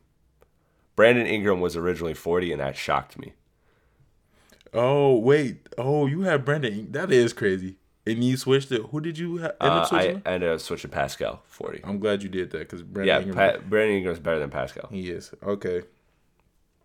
[0.97, 3.35] Brandon Ingram was originally 40, and that shocked me.
[4.75, 5.69] Oh wait.
[5.79, 6.91] Oh, you have Brandon.
[6.93, 7.77] That is crazy.
[8.07, 8.83] And you switched it.
[8.91, 10.23] Who did you ha- end Uh, up I switching?
[10.27, 11.81] ended up switching Pascal forty.
[11.85, 14.89] I'm glad you did that because Brandon Yeah, Ingram, pa- Brandon Ingram's better than Pascal.
[14.91, 15.83] he is okay.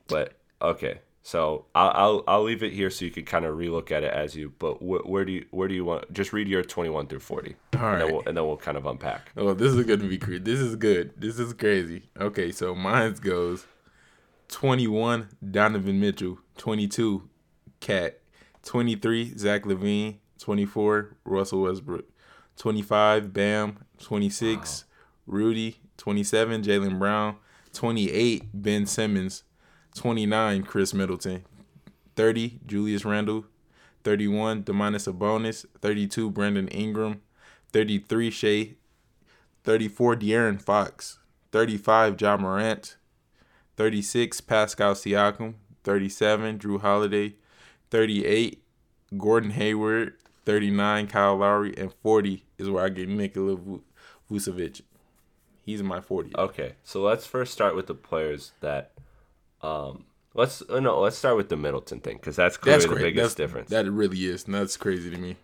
[0.07, 3.91] But okay, so I'll I'll, I'll leave it here so you can kind of relook
[3.91, 4.53] at it as you.
[4.57, 6.11] But wh- where do you where do you want?
[6.13, 7.55] Just read your twenty one through forty.
[7.77, 9.31] All and then we'll, and then we'll kind of unpack.
[9.37, 10.39] Oh, this is gonna be crazy.
[10.39, 11.13] This is good.
[11.17, 12.03] This is crazy.
[12.19, 13.65] Okay, so mine goes
[14.51, 17.27] 21 Donovan Mitchell, 22
[17.79, 18.19] KAT,
[18.63, 22.05] 23 Zach LaVine, 24 Russell Westbrook,
[22.57, 24.85] 25 Bam, 26
[25.25, 27.37] Rudy, 27 Jaylen Brown,
[27.73, 29.43] 28 Ben Simmons,
[29.95, 31.43] 29 Khris Middleton,
[32.15, 33.45] 30 Julius Randle,
[34.03, 37.21] 31 Domantas Sabonis, 32 Brandon Ingram,
[37.71, 38.75] 33 Shai.
[39.63, 41.19] 34 De'Aaron Fox,
[41.51, 42.97] 35 Ja Morant,
[43.81, 47.33] 36 Pascal Siakam, 37 Jrue Holiday,
[47.89, 48.63] 38
[49.17, 53.81] Gordon Hayward, 39 Kyle Lowry, and 40 is where I get Nikola Vu-
[54.29, 54.81] Vucevic.
[55.65, 56.29] He's my 40.
[56.37, 58.91] Okay, so let's first start with the players that.
[59.63, 63.35] Um, let's uh, no, let's start with the Middleton thing because that's clearly the biggest
[63.35, 63.69] That's- difference.
[63.71, 64.45] That really is.
[64.45, 65.37] And that's crazy to me.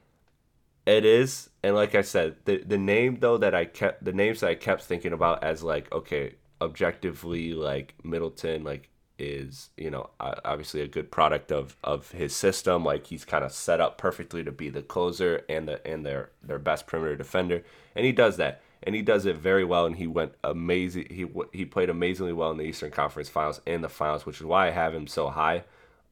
[0.85, 4.41] It is, and like I said, the the name though that I kept the names
[4.41, 8.89] that I kept thinking about as like okay, objectively like Middleton like
[9.19, 12.83] is you know obviously a good product of of his system.
[12.83, 16.31] Like he's kind of set up perfectly to be the closer and the and their
[16.43, 17.63] their best perimeter defender,
[17.95, 19.85] and he does that, and he does it very well.
[19.85, 21.07] And he went amazing.
[21.09, 24.45] He he played amazingly well in the Eastern Conference Finals and the Finals, which is
[24.45, 25.63] why I have him so high.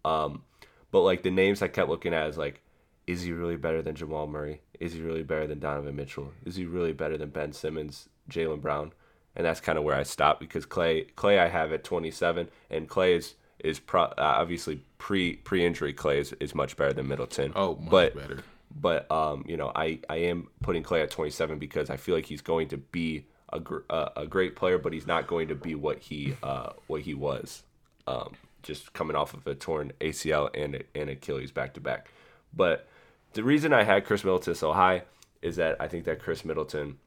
[0.04, 0.44] Um,
[0.92, 2.62] but like the names I kept looking at is like,
[3.08, 4.62] is he really better than Jamal Murray?
[4.80, 6.32] Is he really better than Donovan Mitchell?
[6.46, 8.94] Is he really better than Ben Simmons, Jaylen Brown?
[9.36, 12.90] And that's kind of where I stopped because Klay, Klay, I have at 27, and
[12.90, 15.94] Klay is is pro, uh, obviously pre pre injury.
[15.94, 17.52] Klay is, is much better than Middleton.
[17.56, 18.44] Oh, much but, better.
[18.80, 22.26] But um, you know, I I am putting Klay at 27 because I feel like
[22.26, 25.56] he's going to be a gr- uh, a great player, but he's not going to
[25.56, 27.64] be what he uh what he was.
[28.08, 32.10] Um, just coming off of a torn ACL and and Achilles back to back.
[32.54, 32.88] But
[33.34, 35.04] the reason I had Khris Middleton so high
[35.42, 36.98] is that I think that Khris Middleton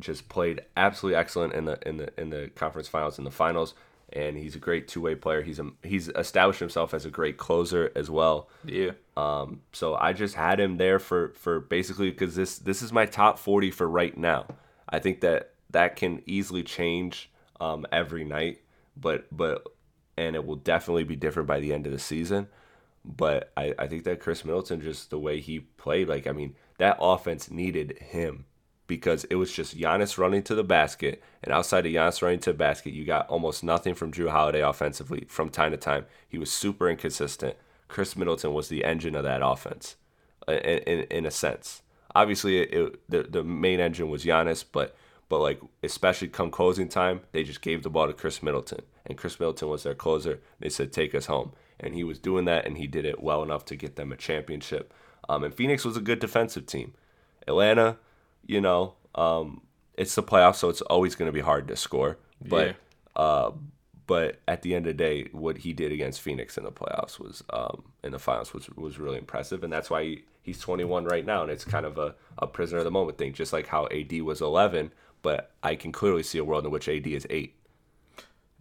[0.00, 3.74] just played absolutely excellent in the in the in the conference finals and the finals,
[4.12, 5.42] and he's a great two way player.
[5.42, 8.48] He's a, he's established himself as a great closer as well.
[8.64, 8.92] Yeah.
[9.16, 13.06] Um, so I just had him there for for basically because this this is my
[13.06, 14.46] top forty for right now.
[14.88, 17.30] I think that that can easily change
[17.60, 18.60] um, every night,
[18.96, 19.66] but but
[20.16, 22.48] and it will definitely be different by the end of the season.
[23.04, 26.54] But I, I think that Khris Middleton just the way he played, like I mean,
[26.78, 28.44] that offense needed him
[28.88, 32.50] because it was just Giannis running to the basket, and outside of Giannis running to
[32.50, 36.06] the basket, you got almost nothing from Jrue Holiday offensively from time to time.
[36.28, 37.54] He was super inconsistent.
[37.86, 39.96] Khris Middleton was the engine of that offense,
[40.48, 41.82] in, in, in a sense.
[42.14, 44.96] Obviously, it, it, the the main engine was Giannis, but
[45.28, 49.16] but like especially come closing time, they just gave the ball to Khris Middleton, and
[49.16, 50.40] Khris Middleton was their closer.
[50.58, 53.42] They said, "Take us home," and he was doing that, and he did it well
[53.42, 54.92] enough to get them a championship.
[55.28, 56.94] Um, and Phoenix was a good defensive team.
[57.46, 57.98] Atlanta,
[58.46, 59.62] you know, um,
[59.94, 62.18] it's the playoffs, so it's always going to be hard to score.
[62.40, 62.76] But
[63.16, 63.50] uh,
[64.06, 67.18] but at the end of the day, what he did against Phoenix in the playoffs
[67.18, 71.04] was um, in the finals was was really impressive, and that's why he, he's 21
[71.04, 73.66] right now, and it's kind of a, a prisoner of the moment thing, just like
[73.66, 74.92] how AD was 11.
[75.20, 77.56] But I can clearly see a world in which AD is eight,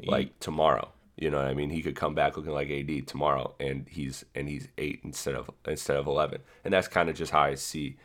[0.04, 0.90] like tomorrow.
[1.16, 1.70] You know what I mean?
[1.70, 5.50] He could come back looking like AD tomorrow, and he's and he's eight instead of
[5.66, 7.96] instead of 11, and that's kind of just how I see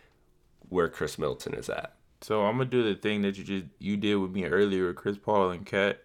[0.73, 1.95] where Khris Middleton is at.
[2.23, 4.97] So I'm gonna do the thing that you just you did with me earlier with
[4.97, 5.99] Chris Paul and KAT.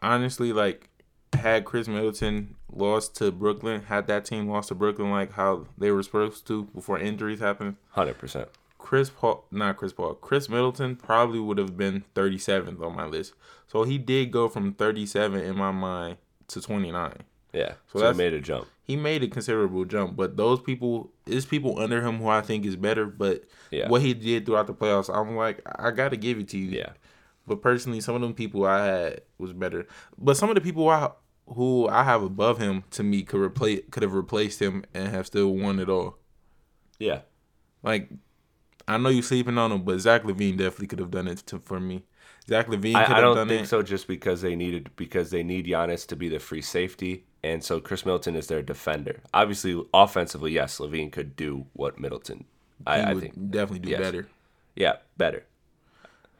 [0.00, 0.88] Honestly, like
[1.32, 5.90] had Khris Middleton lost to Brooklyn, had that team lost to Brooklyn like how they
[5.90, 8.48] were supposed to before injuries happened, Hundred percent.
[8.78, 13.32] Chris Paul, not Chris Paul, Khris Middleton probably would have been 37th on my list.
[13.68, 16.18] So he did go from 37 in my mind
[16.48, 17.12] to 29.
[17.52, 17.74] Yeah.
[17.92, 18.66] So So, I made a jump.
[18.84, 22.64] He made a considerable jump, but those people, there's people under him who I think
[22.64, 23.06] is better.
[23.06, 23.88] But Yeah.
[23.88, 26.70] what he did throughout the playoffs, I'm like, I got to give it to you.
[26.78, 26.90] Yeah.
[27.46, 29.86] But personally, some of them people I had was better.
[30.18, 31.10] But some of the people I
[31.46, 35.26] who I have above him to me could replace could have replaced him and have
[35.26, 36.18] still won it all.
[36.98, 37.22] Yeah.
[37.82, 38.10] Like
[38.88, 41.58] I know you're sleeping on him, but Zach LaVine definitely could have done it to,
[41.58, 42.04] for me.
[42.48, 43.68] Zach LaVine could I, I don't think it.
[43.68, 43.82] so.
[43.82, 47.80] Just because they needed because they need Giannis to be the free safety, and so
[47.80, 49.20] Khris Middleton is their defender.
[49.34, 52.44] Obviously, offensively, yes, LaVine could do what Middleton.
[52.86, 54.00] I, I think, definitely do yes.
[54.00, 54.28] better.
[54.74, 55.44] yeah, better.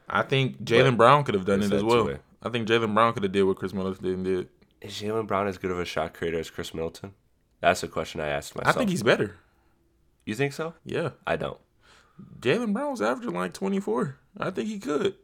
[0.09, 2.17] I think Jaylen Brown could have done it as well.
[2.41, 4.49] I think Jaylen Brown could have did what Khris Middleton did.
[4.81, 7.13] Is Jaylen Brown as good of a shot creator as Chris Middleton?
[7.61, 8.75] That's a question I asked myself.
[8.75, 9.37] I think he's better.
[10.25, 10.73] You think so?
[10.85, 11.11] Yeah.
[11.25, 11.59] I don't.
[12.39, 14.17] Jaylen Brown was averaging like 24.
[14.37, 15.15] I think he could.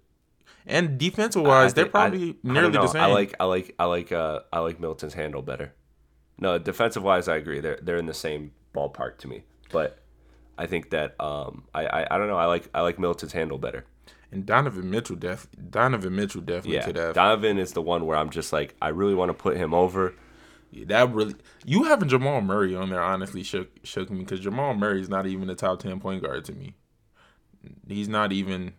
[0.67, 3.02] And defensive wise, they're probably I nearly the same.
[3.02, 5.74] I like I like I like uh I like Milton's handle better.
[6.38, 7.60] No, defensive wise, I agree.
[7.60, 9.43] They're they're in the same ballpark to me.
[9.72, 10.00] But
[10.58, 12.38] I think that um I, I, I don't know.
[12.38, 13.86] I like I like Milton's handle better.
[14.32, 17.15] and Donovan Mitchell def Donovan Mitchell definitely Yeah, could have.
[17.15, 20.13] Donovan is the one where I'm just like I really want to put him over.
[20.72, 24.76] Yeah, that really you having Jamal Murray on there honestly shook shook me because Jamal
[24.76, 26.76] Murray is not even a top ten point guard to me.
[27.88, 28.74] He's not even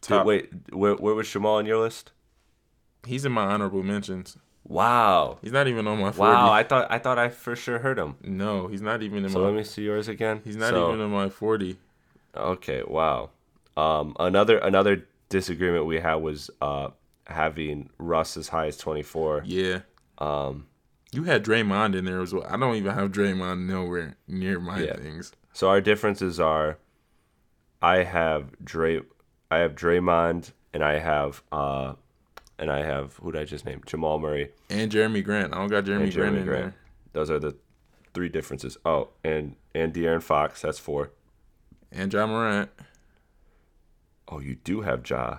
[0.00, 0.26] Top.
[0.26, 2.12] wait, where where was Jamal on your list?
[3.06, 4.36] he's in my honorable mentions.
[4.64, 6.32] Wow, He's not even on my forty.
[6.32, 6.52] wow!
[6.52, 8.16] I thought I thought I for sure heard him.
[8.22, 9.44] no, he's not even in So my.
[9.44, 10.42] So let me see yours again.
[10.44, 11.78] he's not So- even in my forty.
[12.36, 13.30] Okay, wow.
[13.76, 16.88] Um, another another disagreement we had was uh
[17.26, 19.42] having Russ as high as 24.
[19.44, 19.80] Yeah.
[20.18, 20.66] Um,
[21.12, 22.46] you had Draymond in there as well.
[22.48, 24.96] I don't even have Draymond nowhere near my Yeah.
[24.96, 25.32] things.
[25.52, 26.78] So our differences are,
[27.82, 29.00] I have Dray,
[29.50, 31.94] I have Draymond, and I have uh,
[32.58, 33.82] and I have who did I just name?
[33.86, 35.54] Jamal Murray And Jerami Grant.
[35.54, 36.74] I don't got Jerami, and Grant in Grant.
[37.12, 37.56] Those are the
[38.14, 38.76] three differences.
[38.84, 40.62] Oh, and and De'Aaron Fox.
[40.62, 41.10] That's four.
[41.90, 42.70] And Ja Morant.
[44.30, 45.38] Oh, you do have Ja,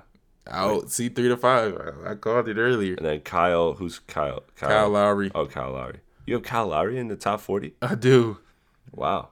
[0.50, 0.90] Out.
[0.90, 1.78] See three to five.
[2.06, 2.96] I, I called it earlier.
[2.96, 3.74] and then Kyle.
[3.74, 4.44] Who's Kyle?
[4.56, 5.30] Kyle Lowry.
[5.36, 6.00] Oh, Kyle Lowry.
[6.26, 7.74] You have Kyle Lowry in the top 40.
[7.82, 8.40] I do.
[8.92, 9.30] Wow.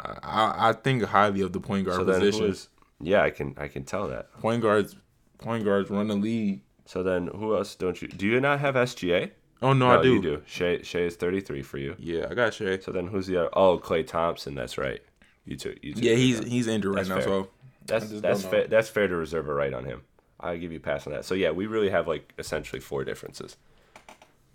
[0.00, 2.46] I, I think highly of the point guard So then who position.
[2.50, 2.68] is?
[3.00, 4.32] Yeah, I can I can tell that.
[4.40, 4.96] Point guards.
[5.38, 6.62] Point guards run the league.
[6.86, 8.08] So then who else don't you?
[8.08, 9.30] Do you not have SGA?
[9.62, 10.14] Oh no, I do.
[10.14, 10.42] You do.
[10.46, 11.96] Shai Shai is 33 for you.
[11.98, 12.78] Yeah, I got Shai.
[12.78, 13.50] So then who's the other?
[13.54, 14.54] Oh, Klay Thompson.
[14.54, 15.00] That's right.
[15.44, 15.82] You took.
[15.82, 16.50] You took Yeah, he's Thompson.
[16.52, 17.14] he's injured right That's now.
[17.16, 17.24] fair.
[17.24, 17.48] So
[17.86, 18.66] that's that's fair.
[18.66, 20.02] That's fair to reserve a right on him.
[20.40, 21.24] I give you a pass on that.
[21.24, 23.56] So yeah, we really have like essentially four differences.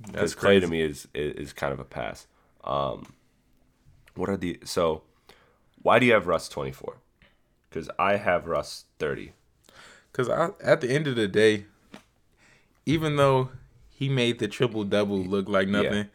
[0.02, 2.28] that's Because Klay to me is, is is kind of a pass.
[2.64, 3.14] Um,
[4.16, 5.04] what are the so?
[5.82, 6.98] Why do you have Russ 24?
[7.70, 9.34] Because I have Russ 30.
[10.12, 10.30] Because
[10.62, 11.66] at the end of the day,
[12.86, 13.50] even though
[13.90, 16.10] he made the triple double look like nothing,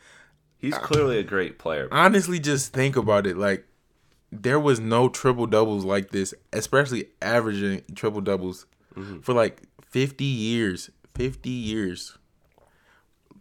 [0.58, 1.88] He's clearly a great player.
[1.92, 3.36] honestly, just think about it.
[3.36, 3.66] Like,
[4.32, 9.20] there was no triple doubles like this, especially averaging triple doubles mm-hmm.
[9.20, 10.90] for like 50 years.
[11.14, 12.16] 50 years.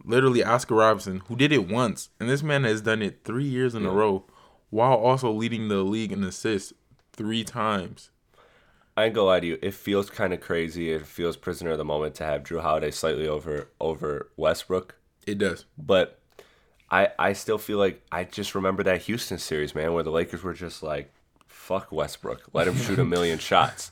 [0.05, 3.73] Literally, Oscar Robinson, who did it once, and this man has done it three years
[3.73, 4.25] in a row
[4.69, 6.73] while also leading the league in assists
[7.13, 8.09] three times.
[8.95, 9.59] I ain't gonna lie to you.
[9.61, 10.91] It feels kind of crazy.
[10.91, 14.95] It feels prisoner of the moment to have Jrue Holiday slightly over over Westbrook.
[15.25, 15.65] It does.
[15.77, 16.19] But
[16.91, 20.43] I I still feel like I just remember that Houston series, man, where the Lakers
[20.43, 21.11] were just like,
[21.47, 23.91] "Fuck Westbrook, let him shoot a million shots,"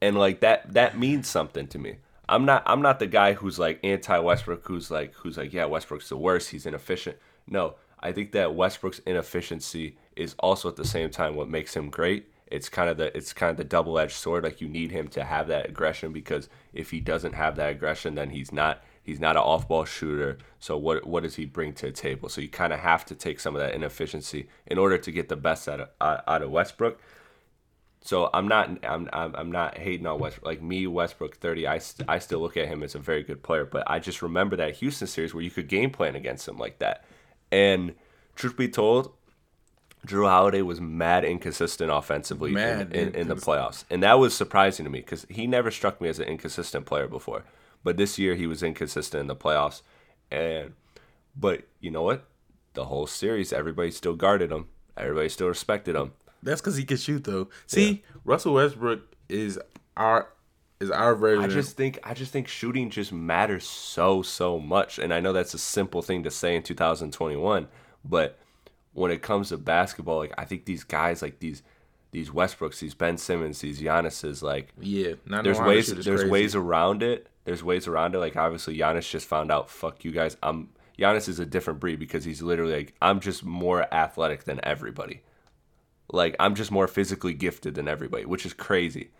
[0.00, 1.96] and like that that means something to me.
[2.28, 5.64] I'm not I'm not the guy who's like anti Westbrook, who's like who's like yeah
[5.64, 7.16] Westbrook's the worst, he's inefficient.
[7.48, 11.90] No, I think that Westbrook's inefficiency is also at the same time what makes him
[11.90, 12.30] great.
[12.50, 14.44] It's kind of the it's kind of the double edged sword.
[14.44, 18.14] Like you need him to have that aggression because if he doesn't have that aggression,
[18.14, 20.38] then he's not he's not an off ball shooter.
[20.58, 22.28] So what what does he bring to the table?
[22.28, 25.28] So you kind of have to take some of that inefficiency in order to get
[25.28, 27.00] the best out of out of Westbrook.
[28.00, 30.46] So I'm not I'm, I'm not hating on Westbrook.
[30.46, 33.42] Like me, Westbrook 30, I, st- I still look at him as a very good
[33.42, 33.64] player.
[33.64, 36.78] But I just remember that Houston series where you could game plan against him like
[36.78, 37.04] that.
[37.50, 37.94] And
[38.34, 39.12] truth be told,
[40.08, 44.34] Jrue Holiday was mad inconsistent offensively in- Mad in, in, the playoffs, and that was
[44.34, 47.44] surprising to me because he never struck me as an inconsistent player before.
[47.84, 49.82] But this year he was inconsistent in the playoffs,
[50.30, 50.74] and
[51.36, 52.24] but you know what?
[52.74, 54.68] The whole series, everybody still guarded him.
[54.96, 56.12] Everybody still respected him.
[56.42, 57.48] That's because he can shoot though.
[57.66, 59.58] See, Russell Westbrook is
[59.96, 60.28] our
[60.80, 61.44] is our version.
[61.44, 65.32] I just think I just think shooting just matters so so much, and I know
[65.32, 67.68] that's a simple thing to say in 2021,
[68.04, 68.38] but
[68.98, 71.62] when it comes to basketball, like I think these guys, like these
[72.10, 75.14] these Westbrooks, these Ben Simmons, these Giannis's, like yeah.
[75.26, 76.28] Not there's ways there's crazy.
[76.28, 77.28] ways around it.
[77.44, 78.18] There's ways around it.
[78.18, 80.36] Like obviously Giannis just found out, fuck you guys.
[80.42, 84.60] I'm Giannis is a different breed because he's literally like I'm just more athletic than
[84.62, 85.22] everybody.
[86.10, 89.10] Like I'm just more physically gifted than everybody, which is crazy.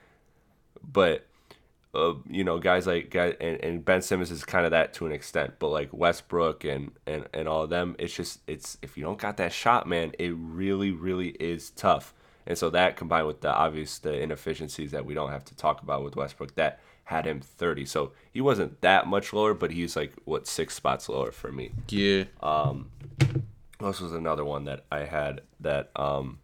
[0.83, 1.27] But
[1.95, 5.07] uh, you know, guys like guy and, and Ben Simmons is kind of that to
[5.07, 8.97] an extent, but like Westbrook and, and and all of them, it's just it's if
[8.97, 12.15] you don't got that shot, man, it really really is tough.
[12.47, 15.83] And so that combined with the obvious the inefficiencies that we don't have to talk
[15.83, 17.87] about with Westbrook, that had him 30.
[17.87, 21.71] So he wasn't that much lower, but he's like what six spots lower for me.
[21.89, 22.25] Yeah.
[22.43, 22.91] Um,
[23.81, 26.39] This was another one that I had that um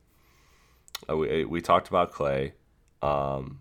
[1.09, 2.53] we we talked about Klay.
[3.03, 3.61] Um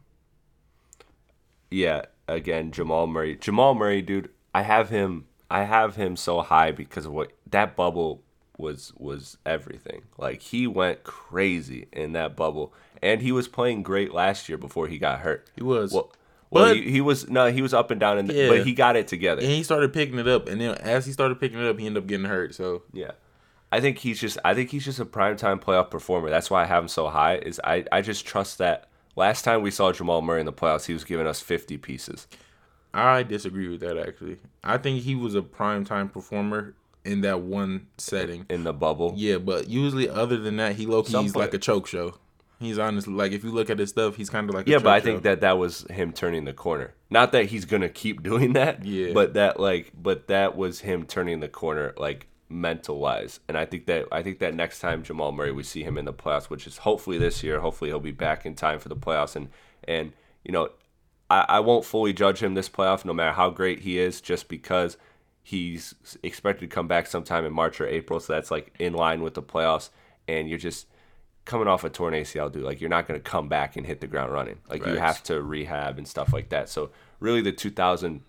[1.73, 3.35] yeah, again Jamal Murray.
[3.35, 7.75] Jamal Murray, dude, I have him I have him so high because of what that
[7.75, 8.21] bubble
[8.57, 10.03] was was everything.
[10.17, 14.87] Like he went crazy in that bubble, and he was playing great last year before
[14.87, 15.47] he got hurt.
[15.55, 15.91] He was.
[15.93, 16.11] Well,
[16.49, 18.47] well, But- he, he was no, he was up and down, in the, Yeah.
[18.49, 19.41] but he got it together.
[19.41, 21.87] and he started picking it up, and then as he started picking it up, he
[21.87, 22.53] ended up getting hurt.
[22.53, 23.11] So Yeah.
[23.71, 26.29] I think he's just I think he's just a primetime playoff performer.
[26.29, 27.37] That's why I have him so high.
[27.37, 30.85] Is I, I just trust that last time we saw Jamal Murray in the playoffs,
[30.85, 32.27] he was giving us fifty pieces.
[32.93, 33.97] I disagree with that.
[33.97, 38.45] Actually, I think he was a prime time performer in that one setting.
[38.49, 39.13] In the bubble.
[39.15, 42.15] Yeah, but usually other than that, he low he's like a choke show.
[42.59, 44.77] He's honestly like if you look at his stuff, he's kind of like a Yeah,
[44.77, 45.05] but I show.
[45.05, 46.93] think that that was him turning the corner.
[47.09, 48.85] Not that he's gonna keep doing that.
[48.85, 49.11] Yeah.
[49.13, 53.39] But that like, but that was him turning the corner, like mental wise.
[53.47, 56.05] And I think that I think that next time Jamal Murray we see him in
[56.05, 57.59] the playoffs, which is hopefully this year.
[57.59, 59.35] Hopefully he'll be back in time for the playoffs.
[59.35, 59.49] And
[59.85, 60.69] and you know,
[61.29, 64.47] I, I won't fully judge him this playoff, no matter how great he is, just
[64.47, 64.97] because
[65.41, 68.19] he's expected to come back sometime in March or April.
[68.19, 69.89] So that's like in line with the playoffs.
[70.27, 70.87] And you're just
[71.45, 73.99] coming off a torn ACL, dude, like you're not going to come back and hit
[73.99, 74.59] the ground running.
[74.69, 76.69] Like you have to rehab and stuff like that.
[76.69, 78.21] So really, the 2000,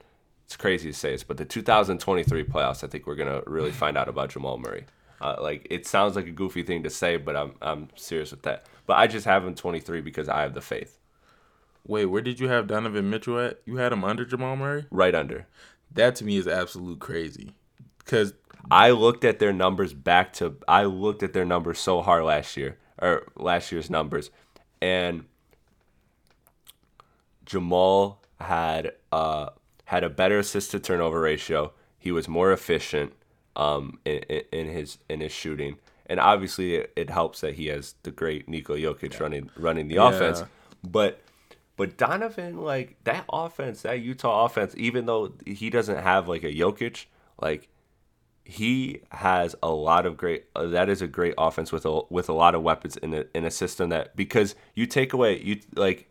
[0.45, 3.70] it's crazy to say this, but the 2023 playoffs, I think we're going to really
[3.72, 4.84] find out about Jamal Murray.
[5.20, 8.42] Uh, like it sounds like a goofy thing to say, but I'm I'm serious with
[8.42, 8.66] that.
[8.86, 10.99] But I just have him 23 because I have the faith.
[11.86, 13.61] Wait, where did you have Donovan Mitchell at?
[13.64, 14.86] You had him under Jamal Murray?
[14.90, 15.47] Right under.
[15.92, 17.55] That to me is absolute crazy.
[18.05, 18.34] Cause
[18.70, 22.57] I looked at their numbers back to I looked at their numbers so hard last
[22.57, 24.30] year or last year's numbers
[24.80, 25.24] and
[27.47, 29.51] Jamal had uh
[29.95, 31.72] had a better assist to turnover ratio.
[31.99, 33.12] He was more efficient
[33.57, 34.18] um in,
[34.53, 35.76] in, his in his shooting.
[36.07, 39.97] And obviously it, it helps that he has the great Niko Jokic running running the
[39.97, 40.42] offense.
[40.82, 41.20] But
[41.76, 46.53] but Donovan, like that offense, that Utah offense, even though he doesn't have like a
[46.53, 47.07] Jokic,
[47.40, 47.68] like
[48.45, 50.45] he has a lot of great.
[50.55, 53.24] Uh, that is a great offense with a with a lot of weapons in a
[53.34, 56.11] in a system that because you take away you like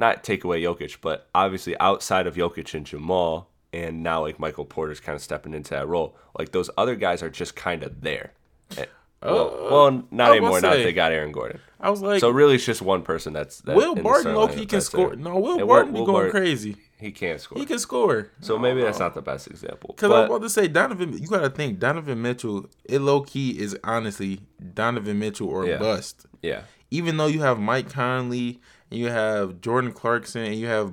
[0.00, 4.64] not take away Jokic, but obviously outside of Jokic and Jamal, and now like Michael
[4.64, 6.16] Porter's kind of stepping into that role.
[6.38, 8.32] Like those other guys are just kind of there.
[8.76, 8.86] Eh,
[9.22, 10.60] Well, well, not anymore.
[10.60, 11.60] gonna Now they got Aaron Gordon.
[11.78, 14.66] I was like, So really, it's just one person that's that Will Barton low key
[14.66, 15.08] can score.
[15.10, 15.16] there.
[15.16, 16.76] No, Will And Barton Will be going crazy.
[16.98, 17.58] He can't score.
[17.58, 18.30] He can score.
[18.40, 19.94] so maybe that's not the best example.
[19.96, 21.16] Because I about to say Donovan.
[21.16, 22.68] You got to think Donovan Mitchell.
[22.84, 24.40] It low key is honestly
[24.74, 25.78] Donovan Mitchell or Yeah.
[25.78, 26.26] bust.
[26.42, 28.60] yeah, Even though you have Mike Conley
[28.90, 30.92] you have Jordan Clarkson and you have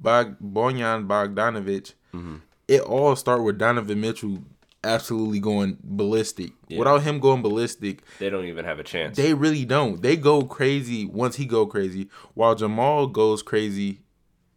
[0.00, 2.36] Bog- Bojan Bogdanovic, Mm-hmm.
[2.68, 4.44] it all start with Donovan Mitchell
[4.84, 6.52] absolutely going ballistic.
[6.76, 9.16] Without him going ballistic, they don't even have a chance.
[9.16, 10.02] they really don't.
[10.02, 14.00] They go crazy once he go crazy, while Jamal goes crazy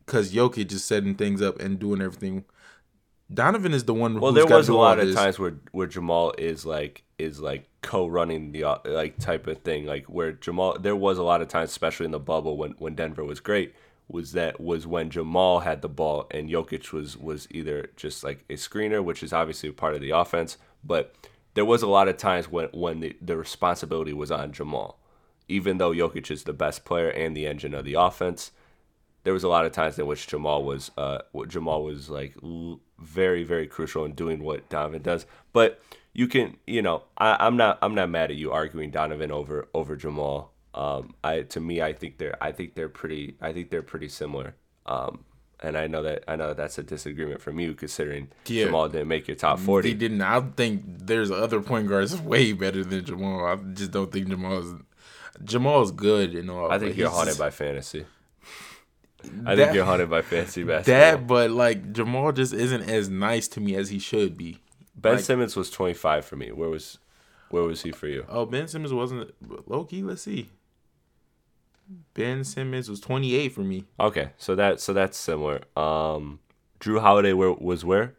[0.06, 2.44] because Jokic is setting things up and doing everything.
[3.34, 4.20] Donovan is the one.
[4.20, 5.16] Well, who's there was a lot of this.
[5.16, 9.86] times where where Jamal is like is like co-running the uh, like type of thing,
[9.86, 10.78] like where Jamal.
[10.80, 13.76] There was a lot of times, especially in the bubble when when Denver was great,
[14.08, 18.44] was that was when Jamal had the ball and Jokic was was either just like
[18.50, 21.16] a screener, which is obviously part of the offense, but
[21.54, 24.98] there was a lot of times when when the, the responsibility was on Jamal,
[25.48, 28.52] even though Jokic is the best player and the engine of the offense
[29.26, 32.36] there was a lot of times in which Jamal was uh Jamal was like
[33.00, 35.26] very very crucial in doing what Donovan does.
[35.52, 35.82] But
[36.16, 39.68] you can you know I, I'm not I'm not mad at you arguing Donovan over
[39.74, 40.52] over Jamal.
[40.74, 44.10] Um, I to me I think they're I think they're pretty I think they're pretty
[44.10, 44.56] similar.
[44.88, 45.26] Um,
[45.62, 48.66] and I know that I know that that's a disagreement from you considering Yeah.
[48.66, 49.90] Jamal didn't make your top forty.
[49.90, 50.22] He didn't.
[50.22, 53.46] I think there's other point guards way better than Jamal.
[53.46, 54.74] I just don't think Jamal's
[55.44, 56.72] Jamal's good and all.
[56.72, 58.06] I think you're haunted by fantasy.
[59.24, 61.00] I That- think you're haunted by fantasy basketball.
[61.00, 64.60] that, but like Jamal just isn't as nice to me as he should be.
[64.96, 66.52] Ben like- Simmons was 25 for me.
[66.52, 66.98] Where was
[67.50, 68.26] where was he for you?
[68.28, 69.34] Oh, Ben Simmons wasn't
[69.70, 70.02] low key.
[70.04, 70.50] Let's see.
[72.14, 73.86] Ben Simmons was 28 for me.
[74.00, 75.62] Okay, so that so that's similar.
[75.78, 76.40] Um,
[76.80, 78.16] Jrue Holiday where was where?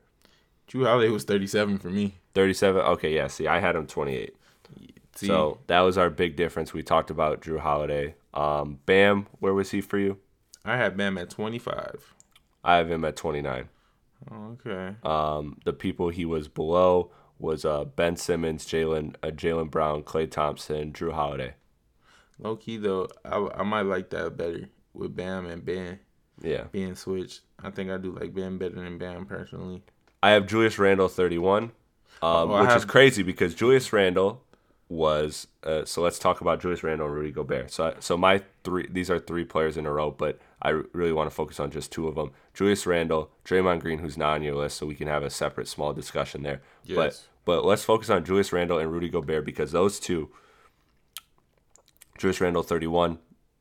[0.69, 2.15] Jrue Holiday was 37 for me.
[2.35, 2.83] Thirty seven.
[2.83, 3.29] Okay, yeah.
[3.29, 4.37] See, I had him twenty eight.
[5.15, 6.75] See, So that was our big difference.
[6.75, 8.15] We talked about Jrue Holiday.
[8.35, 10.19] Um, Bam, where was he for you?
[10.63, 12.13] I had Bam at 25.
[12.63, 13.71] I have him at twenty nine.
[14.33, 14.97] Okay.
[15.05, 20.31] Um, the people he was below was uh, Ben Simmons, Jaylen uh, Jaylen Brown, Klay
[20.31, 21.55] Thompson, Jrue Holiday.
[22.39, 26.01] Low key though, I, I might like that better with Bam and Ben
[26.43, 27.43] Yeah, being switched.
[27.63, 29.83] I think I do like Ben better than Bam personally.
[30.23, 31.65] I have Julius Randle thirty one,
[32.23, 34.43] um, Oh, which is crazy because Julius Randle
[34.89, 37.73] was uh, so let's talk about Julius Randle and Rudy Gobert.
[37.73, 41.29] So so my three these are three players in a row, but I really want
[41.29, 42.31] to focus on just two of them.
[42.55, 45.69] Julius Randle, Draymond Green, who's not on your list, so we can have a separate
[45.69, 46.63] small discussion there.
[46.85, 46.97] Yes.
[46.97, 50.31] But but let's focus on Julius Randle and Rudy Gobert because those two,
[52.19, 53.19] Julius Randle 31,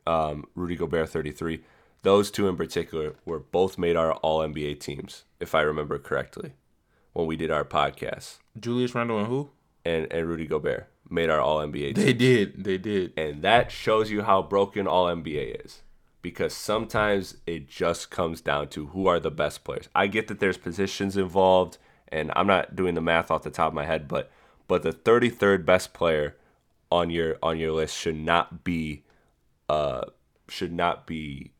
[0.07, 1.63] um, Rudy Gobert 33,
[2.01, 6.53] those two in particular were both made our All NBA teams, if I remember correctly,
[7.13, 8.37] when we did our podcast.
[8.59, 9.49] Julius Randle and who?
[9.83, 11.95] And and Rudy Gobert made our All NBA.
[11.95, 12.63] They did.
[12.63, 13.13] They did.
[13.17, 15.81] And that shows you how broken all NBA is.
[16.21, 19.89] Because sometimes it just comes down to who are the best players.
[19.93, 21.77] I get that there's positions involved,
[22.07, 24.31] and I'm not doing the math off the top of my head, but
[24.67, 26.35] but the 33rd best player
[26.91, 29.03] on your on your list should not be
[29.69, 30.05] uh
[30.49, 31.51] should not be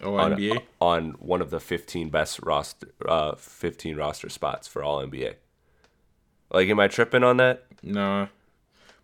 [0.00, 0.62] Oh, on, NBA.
[0.80, 5.34] on one of the 15 best roster uh 15 roster spots for all NBA.
[6.52, 7.64] Like am I tripping on that?
[7.82, 8.28] Nah.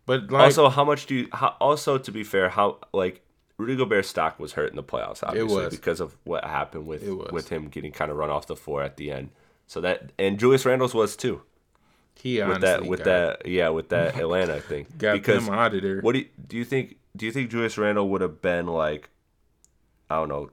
[0.09, 1.28] But like, also, how much do you?
[1.32, 3.20] How, also, to be fair, how like
[3.59, 5.74] Rudy Gobert's stock was hurt in the playoffs, obviously was.
[5.74, 8.96] because of what happened with with him getting kind of run off the floor at
[8.96, 9.28] the end.
[9.66, 11.42] So that and Julius Randle's was too
[12.22, 14.86] he with that with that yeah with that Atlanta thing.
[14.96, 16.00] got because them out of there.
[16.00, 16.96] what do you, do you think?
[17.16, 19.09] Do you think Julius Randle would have been like,
[20.09, 20.50] I don't know,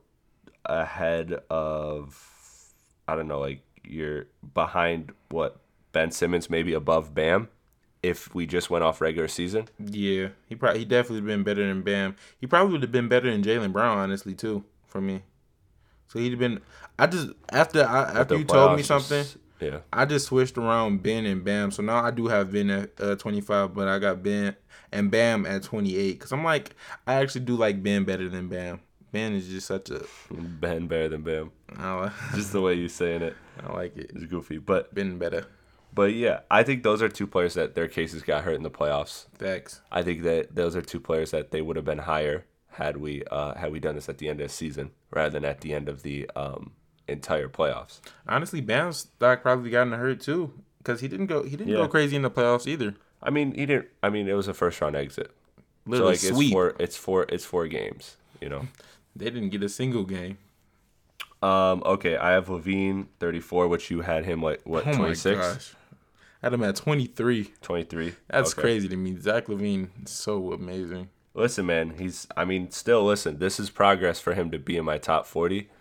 [0.66, 2.72] ahead of,
[3.08, 5.60] I don't know, like you're behind what
[5.92, 7.50] Ben Simmons, maybe above Bam,
[8.10, 9.68] if we just went off regular season?
[9.80, 12.16] Yeah, he probably he definitely been better than Bam.
[12.40, 15.24] He probably would have been better than Jaylen Brown, honestly, too, for me.
[16.08, 16.62] So he'd have been.
[17.00, 19.80] I just after I after you told me something, was- yeah.
[19.92, 21.72] I just switched around Ben and Bam.
[21.72, 24.56] So now I do have Ben at uh, 25, but I got Ben
[24.92, 26.12] and Bam at 28.
[26.14, 26.76] Because I'm like,
[27.08, 28.82] I actually do like Ben better than Bam.
[29.12, 30.04] Ben is just such a.
[30.32, 31.52] Ben better than Bam.
[31.78, 33.36] I like, Just the way you're saying it
[33.66, 34.12] I like it.
[34.12, 34.18] it.
[34.18, 34.58] is goofy.
[34.58, 35.46] But Ben better.
[35.96, 38.70] But yeah, I think those are two players that their cases got hurt in the
[38.70, 39.26] playoffs.
[39.38, 39.80] Facts.
[39.92, 43.24] I think that those are two players that they would have been higher had we
[43.32, 45.74] uh, had we done this at the end of the season rather than at the
[45.74, 46.74] end of the um,
[47.08, 48.02] entire playoffs.
[48.28, 50.52] Honestly, Bam's stock probably gotten hurt too.
[50.80, 51.78] Because he didn't go he didn't Yeah.
[51.78, 52.94] go crazy in the playoffs either.
[53.24, 53.88] I mean, he didn't.
[54.04, 55.32] I mean, it was a first round exit.
[55.88, 56.48] Literally so like sweep.
[56.48, 56.76] it's four.
[56.80, 57.26] It's four.
[57.30, 58.18] It's four games.
[58.42, 58.68] You know.
[59.18, 60.38] They didn't get a single game.
[61.42, 61.82] Um.
[61.86, 62.18] Okay.
[62.18, 65.74] I have LaVine, thirty four, which you had him like what Oh 26?
[66.46, 67.54] Had him at 23.
[67.60, 68.14] 23?
[68.28, 68.62] That's Okay.
[68.62, 69.18] crazy to me.
[69.20, 71.10] Zach LaVine is so amazing.
[71.34, 72.28] Listen, man, he's.
[72.38, 73.40] I mean, still listen.
[73.40, 75.72] This is progress for him to be in my top forty,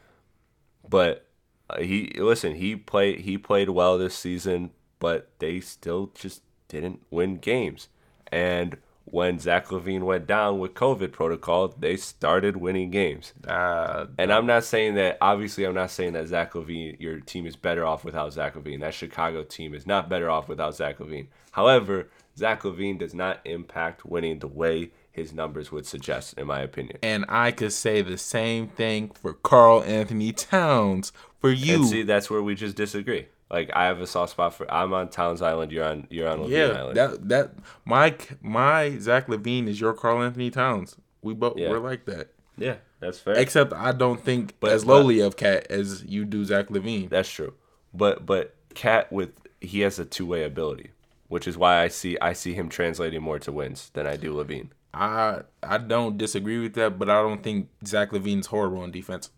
[0.88, 1.26] but
[1.68, 2.54] uh, he listen.
[2.54, 3.20] He played.
[3.20, 7.88] He played well this season, but they still just didn't win games.
[8.32, 13.32] And when Zach LaVine went down with COVID protocol, they started winning games.
[13.46, 15.18] Uh, And I'm not saying that.
[15.20, 18.80] Obviously, I'm not saying that Zach LaVine, your team is better off without Zach LaVine.
[18.80, 21.26] That Chicago team is not better off without Zach LaVine.
[21.52, 26.60] However, Zach LaVine does not impact winning the way his numbers would suggest, in my
[26.60, 26.98] opinion.
[27.02, 31.12] and I could say the same thing for Karl-Anthony Towns.
[31.38, 33.26] For you, And see, that's where we just disagree.
[33.54, 34.66] Like I have a soft spot for.
[34.72, 35.70] I'm on Towns Island.
[35.72, 36.06] You're on.
[36.10, 36.96] You're on LaVine yeah, Island.
[36.96, 37.52] that that
[37.84, 40.96] my my Zach LaVine is your Karl-Anthony Towns.
[41.22, 41.70] We both Yeah.
[41.70, 42.28] we're like that.
[42.58, 43.34] yeah, that's fair.
[43.34, 47.08] Except I don't think But- as lowly of KAT as you do Zach LaVine.
[47.10, 47.54] That's true.
[47.92, 49.30] But but KAT with
[49.60, 50.90] he has a two way ability,
[51.28, 54.34] which is why I see I see him translating more to wins than I do
[54.34, 54.70] LaVine.
[54.92, 59.30] I I don't disagree with that, but I don't think Zach LaVine's horrible on defense.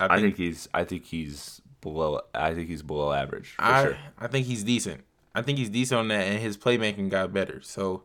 [0.00, 3.62] I think I think he's I think he's below I think he's below average for
[3.64, 3.98] I sure.
[4.18, 5.02] I think he's decent.
[5.34, 7.60] I think he's decent on that, and his playmaking got better.
[7.62, 8.04] So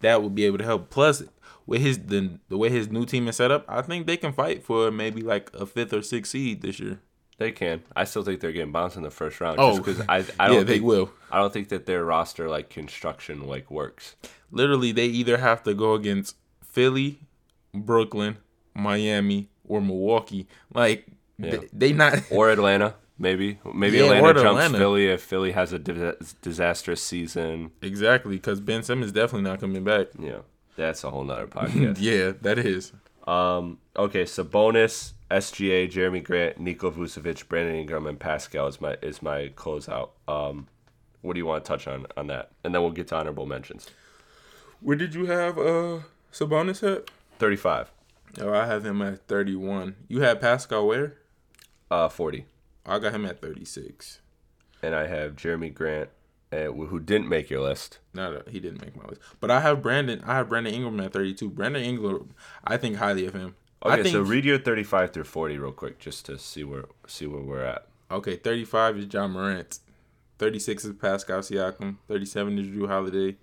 [0.00, 0.90] that would be able to help.
[0.90, 1.22] Plus,
[1.66, 4.32] with his the the way his new team is set up, I think they can
[4.32, 7.00] fight for maybe like a fifth or sixth seed this year.
[7.38, 7.82] They can.
[7.96, 9.56] I still think they're getting bounced in the first round.
[9.58, 11.10] Oh, because I I don't yeah, they think, will.
[11.30, 14.14] I don't think that their roster like construction like works.
[14.50, 17.18] Literally, they either have to go against Philly,
[17.74, 18.36] Brooklyn,
[18.74, 20.46] Miami, or Milwaukee.
[20.72, 21.06] Like
[21.38, 21.56] Yeah.
[21.56, 22.20] they, they not.
[22.30, 23.58] Or Atlanta, maybe.
[23.74, 24.78] Maybe Yeah, Atlanta jumps Atlanta.
[24.78, 27.70] Philly if Philly has a dis- disastrous season.
[27.80, 30.08] Exactly, because Ben Simmons definitely not coming back.
[30.18, 30.40] Yeah,
[30.76, 31.96] that's a whole nother podcast.
[32.00, 32.92] Yeah, that is.
[33.26, 38.96] Um, okay, So bonus SGA, Jerami Grant, Niko Vucevic, Brandon Ingram, and Pascal is my
[39.00, 40.10] is my closeout.
[40.28, 40.66] Um,
[41.22, 42.50] what do you want to touch on on that?
[42.64, 43.88] And then we'll get to honorable mentions.
[44.80, 46.00] Where did you have uh
[46.32, 47.10] Sabonis at?
[47.38, 47.90] Thirty five.
[48.40, 49.94] Oh, I have him at thirty-one.
[50.08, 51.14] You had Pascal where?
[51.90, 52.46] uh, forty,
[52.86, 54.20] I got him at thirty-six.
[54.82, 56.10] and I have Jerami Grant,
[56.52, 57.98] uh, who didn't make your list.
[58.12, 59.20] No, no, he didn't make my list.
[59.40, 60.22] But I have Brandon.
[60.26, 61.50] I have Brandon Ingram at thirty-two.
[61.50, 63.54] Brandon Ingram, I think highly of him.
[63.84, 66.64] Okay, I think, so read your thirty five through forty real quick, just to see
[66.64, 67.86] where see where we're at.
[68.10, 69.78] Okay, thirty-five is Ja Morant.
[70.38, 71.96] Thirty-six is Pascal Siakam.
[72.08, 73.36] Thirty-seven is Jrue Holiday.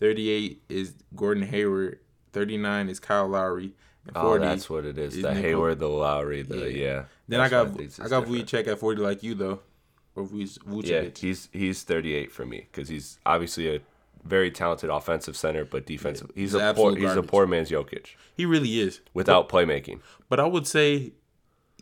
[0.00, 2.00] 38 is Gordon Hayward.
[2.32, 3.72] 39 is Kyle Lowry.
[4.14, 5.20] Oh, that's what it is.
[5.20, 7.04] The Hayward, the Lowry, the Yeah.
[7.28, 7.72] Then I That's got why
[8.04, 8.68] I got different.
[8.68, 9.60] At 40 like you though.
[10.14, 11.18] Or Vuce- Yeah, Vucevic.
[11.18, 13.80] he's he's 38 for me because he's obviously a
[14.24, 16.30] very talented offensive center, but defensive.
[16.34, 17.30] he's he's a poor, absolute he's a garbage.
[17.30, 19.00] poor man's Jokic he really is.
[19.14, 20.00] without playmaking.
[20.28, 21.12] But I would say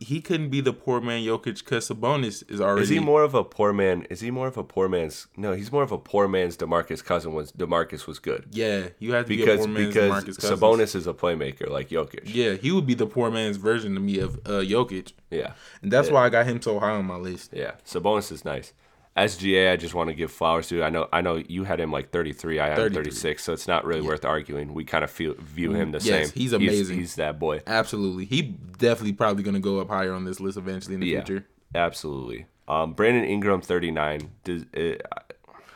[0.00, 2.82] he couldn't be the poor man Jokic because Sabonis is already.
[2.82, 4.06] Is he more of a poor man?
[4.08, 5.26] Is he more of a poor man's?
[5.36, 7.34] No, he's more of a poor man's Demarcus cousin.
[7.34, 10.94] Was Demarcus was good Yeah, you have to be a because poor man's because Sabonis
[10.94, 12.22] is a playmaker like Jokic.
[12.24, 15.92] Yeah, he would be the poor man's version to me of uh, Jokic, yeah, and
[15.92, 17.50] that's why I got him so high on my list.
[17.52, 17.72] yeah.
[17.84, 18.72] Sabonis is nice.
[19.16, 20.82] SGA, I just want to give flowers to.
[20.82, 22.60] I know, I know you had him like 33.
[22.60, 23.04] I had him 33.
[23.04, 24.72] 36, so it's not really worth arguing.
[24.72, 26.40] We kind of feel view him the Yes, same.
[26.40, 26.98] he's amazing.
[26.98, 27.60] He's, that boy.
[27.66, 31.24] Absolutely, he definitely probably gonna go up higher on this list eventually in the Yeah,
[31.24, 31.46] future.
[31.74, 32.46] absolutely.
[32.68, 34.30] Um, Brandon Ingram, 39.
[34.44, 35.02] Does it,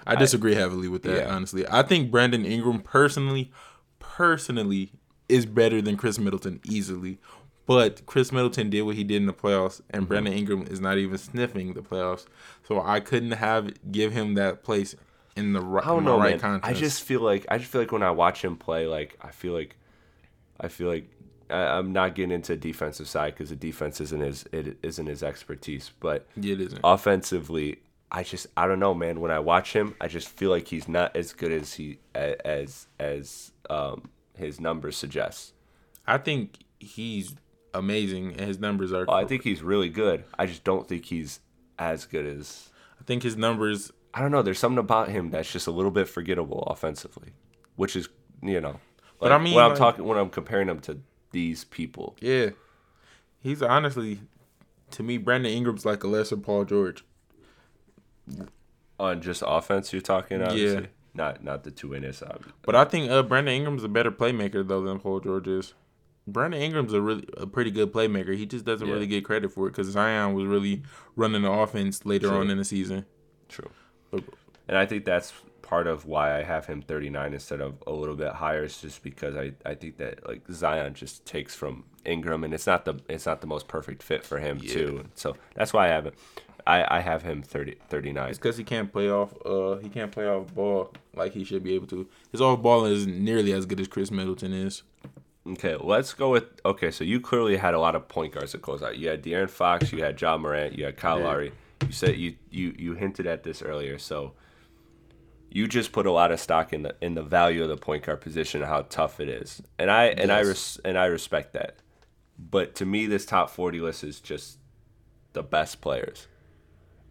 [0.06, 1.26] I disagree heavily with that.
[1.26, 1.34] Yeah.
[1.34, 3.50] Honestly, I think Brandon Ingram personally,
[3.98, 4.92] personally,
[5.28, 7.18] is better than Khris Middleton easily.
[7.66, 10.08] But Khris Middleton did what he did in the playoffs, and Mm-hmm.
[10.08, 12.26] Brandon Ingram is not even sniffing the playoffs.
[12.68, 14.94] So I couldn't have give him that place
[15.36, 16.60] in the right, I don't know, right man.
[16.62, 19.30] I just feel like I just feel like when I watch him play, like I
[19.30, 19.76] feel like
[20.60, 21.08] I feel like
[21.50, 25.22] I, I'm not getting into defensive side because the defense isn't his it isn't his
[25.22, 25.90] expertise.
[26.00, 26.80] But it isn't.
[26.84, 27.78] offensively,
[28.12, 29.20] I just I don't know, man.
[29.20, 32.86] When I watch him, I just feel like he's not as good as he as
[33.00, 35.54] as um, his numbers suggest.
[36.06, 37.34] I think he's
[37.74, 39.04] amazing, and his numbers are.
[39.06, 40.24] Well, I think he's really good.
[40.38, 41.40] I just don't think he's
[41.78, 42.70] as good as
[43.00, 43.92] I think his numbers.
[44.14, 44.42] I don't know.
[44.42, 47.32] There's something about him that's just a little bit forgettable offensively,
[47.76, 48.08] which is
[48.42, 48.80] you know.
[49.20, 51.00] But I mean, when I'm like- talking when I'm comparing him to
[51.32, 52.50] these people, Yeah,
[53.40, 54.20] he's honestly,
[54.92, 57.04] to me, Brandon Ingram's like a lesser Paul George.
[58.98, 60.42] on just offense, you're talking.
[60.42, 60.82] Obviously.
[60.82, 60.86] Yeah.
[61.16, 62.20] Not not the two in this.
[62.20, 65.74] obvi- But I think uh, Brandon Ingram's a better playmaker though than Paul George is.
[66.26, 68.34] Brandon Ingram's a really a pretty good playmaker.
[68.36, 68.94] He just doesn't Yeah.
[68.94, 70.82] really get credit for it because Zion was really
[71.16, 72.38] running the offense later True.
[72.38, 73.04] on in the season.
[73.48, 73.70] True.
[74.10, 74.24] But-
[74.66, 78.16] And I think that's part of why I have him 39 instead of a little
[78.16, 78.64] bit higher.
[78.64, 82.66] Is just because I, I think that like Zion just takes from Ingram, and it's
[82.66, 85.04] not the it's not the most perfect fit for him too.
[85.14, 86.14] So that's why I have him.
[86.66, 88.30] I, I have him 30, 39.
[88.30, 89.34] It's because he can't play off.
[89.44, 92.08] Uh, he can't play off ball like he should be able to.
[92.32, 94.82] His off ball isn't nearly as good as Khris Middleton is.
[95.46, 96.90] Okay, let's go with okay.
[96.90, 98.96] So you clearly had a lot of point guards that close out.
[98.96, 101.24] You had De'Aaron Fox, you had Ja Morant, you had Kyle Yeah.
[101.26, 101.52] Lowry.
[101.86, 103.98] You said you you you hinted at this earlier.
[103.98, 104.32] So
[105.50, 108.04] you just put a lot of stock in the in the value of the point
[108.04, 111.52] guard position, and how tough it is, and I and I res, and I respect
[111.52, 111.76] that.
[112.38, 114.58] But to me, this top forty list is just
[115.34, 116.26] the best players,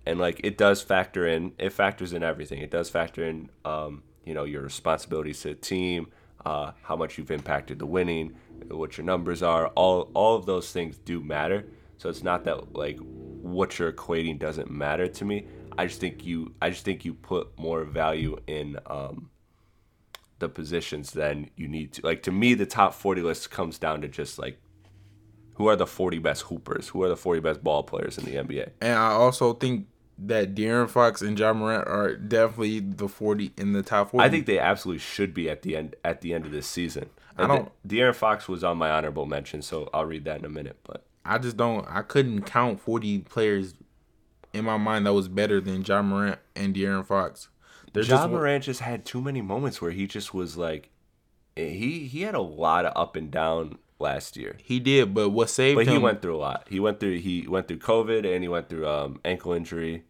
[0.06, 1.54] and like it does factor in.
[1.60, 2.62] It factors in everything.
[2.62, 6.08] It does factor in, um, you know, your responsibilities to the team,
[6.46, 8.36] uh, how much you've impacted the winning,
[8.70, 9.68] what your numbers are.
[9.68, 11.66] All all of those things do matter.
[11.98, 15.48] So it's not that like what you're equating doesn't matter to me.
[15.78, 19.30] I just think you I just think you put more value in um,
[20.40, 22.06] the positions than you need to.
[22.06, 24.60] Like to me, the top forty list comes down to just like
[25.56, 28.36] who are the forty best hoopers, who are the forty best ball players in the
[28.36, 28.72] NBA.
[28.82, 29.88] And I also think
[30.18, 34.26] that De'Aaron Fox and Ja Morant are definitely the forty in the top forty.
[34.26, 37.10] I think they absolutely should be at the end at the end of this season.
[37.38, 40.46] I don't- the- De'Aaron Fox was on my honorable mention, so I'll read that in
[40.46, 40.78] a minute.
[40.84, 41.86] But I just don't.
[41.90, 43.74] I couldn't count forty players
[44.54, 47.50] in my mind that was better than Ja Morant and De'Aaron Fox.
[47.94, 50.90] There's Ja just Morant just had too many moments where he just was like,
[51.58, 54.58] eh, he he had a lot of up and down last year.
[54.64, 55.94] He did, but what saved But him?
[55.94, 56.68] he went through a lot.
[56.70, 60.04] He went through he went through COVID and he went through um, ankle injury,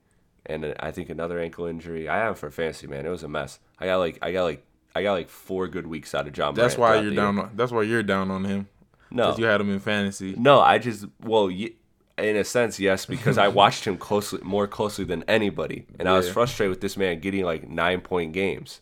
[0.46, 2.08] and I think another ankle injury.
[2.10, 3.06] I have him for fantasy man.
[3.06, 3.60] It was a mess.
[3.80, 4.66] I got like I got like
[4.96, 6.52] I got like four good weeks out of Ja.
[6.52, 7.40] That's Morant why you're down.
[7.40, 8.68] On, that's why you're down on him.
[9.12, 10.34] No, Because you had him in fantasy.
[10.38, 15.06] No, I just well, in a sense, yes, because I watched him closely, more closely
[15.06, 18.82] than anybody, and I was frustrated with this man getting like nine point games,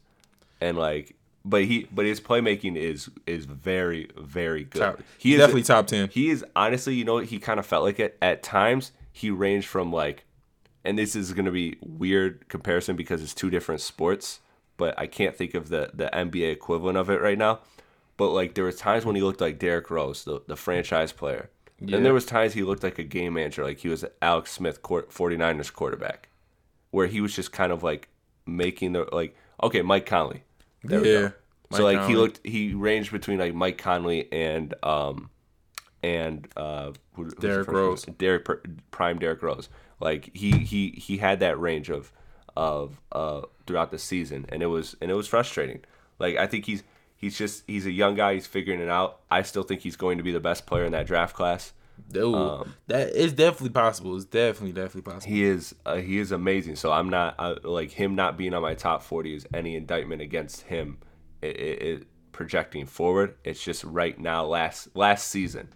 [0.62, 4.80] and like, but he, but his playmaking is is very very good.
[4.80, 6.10] Top, he is definitely top ten.
[6.10, 8.92] He is honestly, you know, he kind of felt like it at times.
[9.12, 10.26] He ranged from like,
[10.84, 14.39] and this is gonna be weird comparison because it's two different sports,
[14.78, 17.60] but I can't think of the the NBA equivalent of it right now.
[18.18, 21.50] But like there was times when he looked like Derrick Rose, the, the franchise player.
[21.80, 21.98] Yeah.
[21.98, 24.84] And there was times he looked like a game manager, like he was Alex Smith,
[24.84, 26.30] court, 49ers quarterback,
[26.92, 28.10] where he was just kind of like
[28.46, 30.44] making the like okay, Mike Conley.
[30.84, 31.34] There we Yeah, go.
[31.77, 35.29] so Mike like he looked he ranged between like Mike Conley and um
[36.03, 37.67] and uh who, Derrick?
[37.67, 38.03] Rose.
[38.05, 38.45] Derrick
[38.91, 39.69] prime Derrick Rose.
[39.99, 42.11] Like he he he had that range of
[42.55, 45.82] of uh throughout the season and it was and it was frustrating.
[46.19, 46.84] Like I think he's
[47.15, 48.34] he's just he's a young guy.
[48.34, 49.19] He's figuring it out.
[49.29, 51.73] I still think he's going to be the best player in that draft class.
[52.10, 54.16] Dude, Um, that is definitely possible.
[54.16, 55.34] It's definitely definitely possible.
[55.34, 56.76] He is uh, he is amazing.
[56.76, 60.22] So I'm not uh, like him not being on my top 40 is any indictment
[60.22, 60.97] against him.
[61.41, 63.36] It, it, it projecting forward.
[63.43, 64.45] It's just right now.
[64.45, 65.70] Last last season,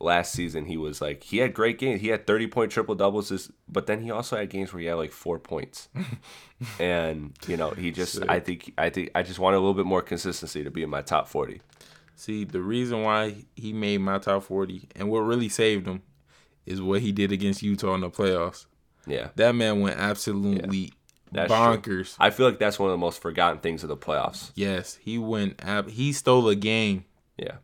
[0.00, 2.00] last season he was like he had great games.
[2.00, 3.28] He had 30 point triple doubles.
[3.28, 5.88] This, but then he also had games where he had like four points.
[6.78, 9.86] and you know he just I think I think I just want a little bit
[9.86, 11.60] more consistency to be in my top 40.
[12.16, 16.02] See, the reason why he made my top 40 and what really saved him
[16.66, 18.66] is what he did against Utah in the playoffs.
[19.06, 19.28] Yeah.
[19.36, 20.92] That man went absolutely
[21.32, 21.56] That's true.
[21.56, 22.16] bonkers.
[22.18, 24.50] I feel like that's one of the most forgotten things of the playoffs.
[24.54, 27.04] Yes, he went ab- he stole a game
[27.36, 27.56] Yeah.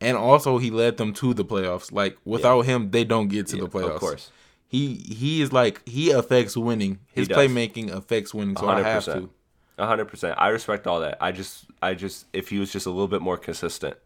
[0.00, 1.92] and also he led them to the playoffs.
[1.92, 3.94] Like without him, they don't get to the playoffs.
[3.94, 4.30] of course.
[4.68, 7.00] He he is like he affects winning.
[7.12, 9.30] His playmaking affects winning, so I have to.
[9.78, 10.36] A hundred percent.
[10.38, 11.18] I respect all that.
[11.20, 13.96] I just, I just, if he was just a little bit more consistent,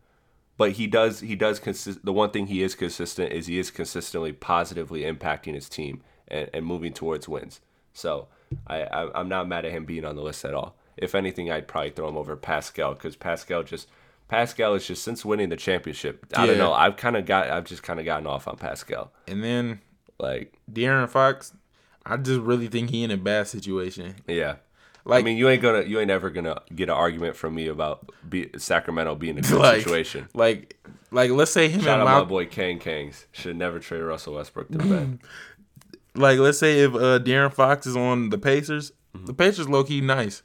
[0.57, 2.05] but he does, he does consist.
[2.05, 6.51] The one thing he is consistent is he is consistently positively impacting his team and,
[6.53, 7.61] and moving towards wins.
[7.93, 8.29] So
[8.67, 10.77] I, I, I'm not mad at him being on the list at all.
[10.97, 13.89] If anything, I'd probably throw him over Pascal because Pascal just,
[14.29, 16.27] Pascal is just since winning the championship.
[16.37, 16.73] I don't know.
[16.73, 19.13] I've kind of got, I've just kind of gotten off on Pascal.
[19.27, 19.81] And then
[20.19, 21.55] Like, De'Aaron Fox,
[22.05, 24.17] I just really think he in a bad situation.
[24.27, 24.57] yeah.
[25.05, 27.69] Like I mean, you ain't gonna, you ain't ever gonna get an argument from me
[27.69, 30.29] about be, Sacramento being a good like, situation.
[30.35, 30.77] Like,
[31.11, 33.25] like let's say him Shout and out my Mal- boy Kang Kangs.
[33.33, 35.19] Should never trade Russell Westbrook to the bed.
[36.15, 39.27] like let's say if uh De'Aaron Fox is on the Pacers, Mm-hmm.
[39.27, 40.43] the Pacers low key nice.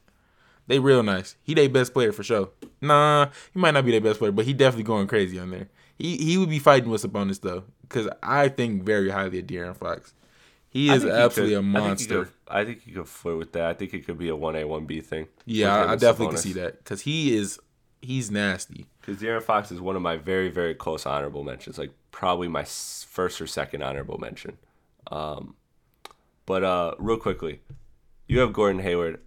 [0.66, 1.36] They real nice.
[1.44, 2.50] He their best player for sure.
[2.82, 5.70] Nah, he might not be their best player, but he definitely going crazy on there.
[5.98, 9.78] He he would be fighting with opponents though, because I think very highly of De'Aaron
[9.78, 10.14] Fox.
[10.70, 12.30] He is he absolutely could- a monster.
[12.48, 13.66] I think, you could flirt with that.
[13.66, 15.28] I think it could be a one A one B thing.
[15.46, 17.60] yeah, I, definitely can see that because he is
[18.02, 18.86] he's nasty.
[19.02, 21.78] Because De'Aaron Fox is one of my very very close honorable mentions.
[21.78, 24.58] Like probably my first or second honorable mention.
[25.12, 25.56] Um,
[26.46, 27.62] but uh, real quickly,
[28.28, 29.22] you have Gordon Hayward.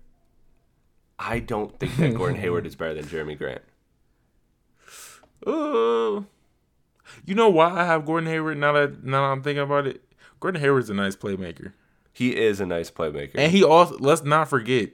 [1.18, 3.62] I don't think that Gordon Hayward is better than Jerami Grant.
[5.46, 6.22] Uh,
[7.24, 10.02] you know why I have Gordon Hayward now that now that I'm thinking about it?
[10.40, 11.72] Gordon Hayward's a nice playmaker.
[12.18, 13.36] He is a nice playmaker.
[13.36, 14.90] And he also let's not forget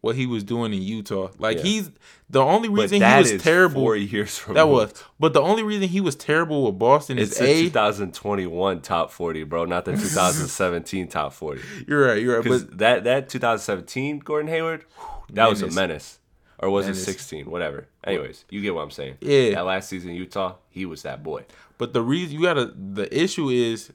[0.00, 1.28] what he was doing in Utah.
[1.38, 1.62] Like Yeah.
[1.64, 1.90] he's
[2.30, 3.82] the only reason he was terrible.
[3.82, 7.32] four years from That was, but the only reason he was terrible with Boston It's
[7.32, 7.62] is the a.
[7.64, 11.60] 2021 top 40, bro, not the 2017 top 40.
[11.86, 12.22] You're right.
[12.22, 12.42] You're right.
[12.44, 15.74] Because But that that 2017 Gordon Hayward, whew, that was a Menace.
[15.76, 16.18] menace,
[16.60, 17.02] or was Menace.
[17.02, 17.50] it 16?
[17.50, 17.86] Whatever.
[18.04, 19.16] Anyways, you get what I'm saying.
[19.20, 19.50] Yeah.
[19.56, 21.44] That last season in Utah, he was that boy.
[21.76, 23.92] but the reason you gotta the issue is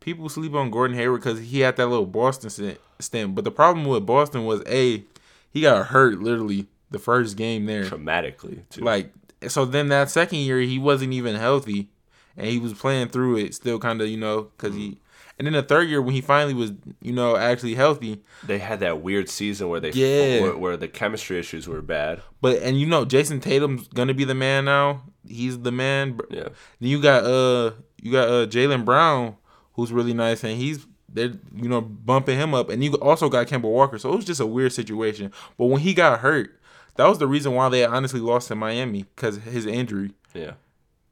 [0.00, 2.50] people sleep on Gordon Hayward because he had that little Boston
[2.98, 3.34] stint-.
[3.34, 5.04] But the problem with Boston was a
[5.52, 7.84] he got hurt literally the first game there.
[7.84, 8.82] Dramatically, too.
[8.82, 9.12] Like
[9.48, 11.88] so then that second year he wasn't even healthy
[12.36, 15.00] and he was playing through it still kind of you know because he
[15.38, 18.80] and then the third year when he finally was you know actually healthy they had
[18.80, 20.42] that weird season where they Yeah.
[20.42, 22.20] where, where the chemistry issues were bad.
[22.42, 26.48] but and you know Jayson Tatum's gonna be the man now he's the man Yeah.
[26.80, 27.72] then you got uh
[28.02, 29.36] you got uh Jaylen Brown
[29.80, 33.46] who's really nice and he's they're you know bumping him up and you also got
[33.46, 36.60] Kemba Walker so it was just a weird situation but when he got hurt
[36.96, 40.52] that was the reason why they honestly lost to Miami because his injury Yeah.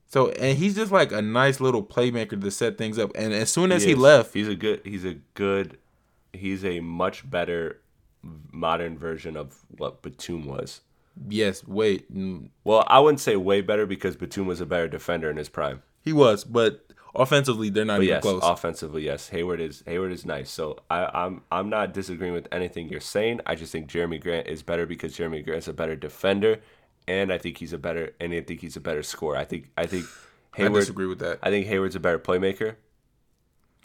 [0.08, 3.10] So and he's just like a nice little playmaker to set things up.
[3.14, 3.98] And as soon as he, is.
[3.98, 4.80] left, he's a good.
[4.84, 5.76] He's a good.
[6.32, 7.80] He's a much better
[8.50, 10.80] modern version of what Batum was.
[11.28, 15.30] yes, wait, mm, Well, I wouldn't say way better because Batum was a better defender
[15.30, 15.82] in his prime.
[16.02, 18.42] he was, but offensively they're not But even yes, close.
[18.42, 20.50] offensively, yes, Hayward is Hayward is nice.
[20.50, 23.40] So I, I'm I'm not disagreeing with anything you're saying.
[23.46, 26.60] I just think Jerami Grant is better because Jerami Grant's a better defender,
[27.06, 29.36] and I think he's a better and I think he's a better scorer.
[29.36, 30.06] I think I think
[30.58, 30.80] I Hayward.
[30.80, 31.38] disagree with that.
[31.42, 32.76] I think Hayward's a better playmaker.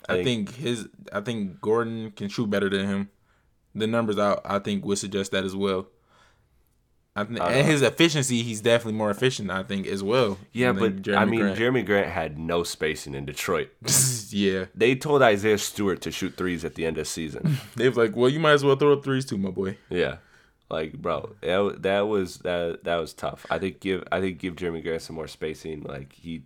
[0.10, 3.10] I think his, I think Gordon can shoot better than him.
[3.74, 5.88] The numbers out, I think, would suggest that as well.
[7.16, 9.52] I think, and his efficiency, he's definitely more efficient.
[9.52, 10.40] I think as well.
[10.52, 11.60] Yeah, but Jerami I mean, Grant.
[11.60, 13.70] Jerami Grant had no spacing in Detroit.
[14.30, 17.58] yeah, they told Isaiah Stewart to shoot threes at the end of the season.
[17.76, 19.78] they was like, well, you might as well throw up threes too, my boy.
[19.92, 20.18] yeah,
[20.72, 23.46] like bro, that, that was that that was tough.
[23.48, 25.84] I think give I think give Jerami Grant some more spacing.
[25.84, 26.42] Like he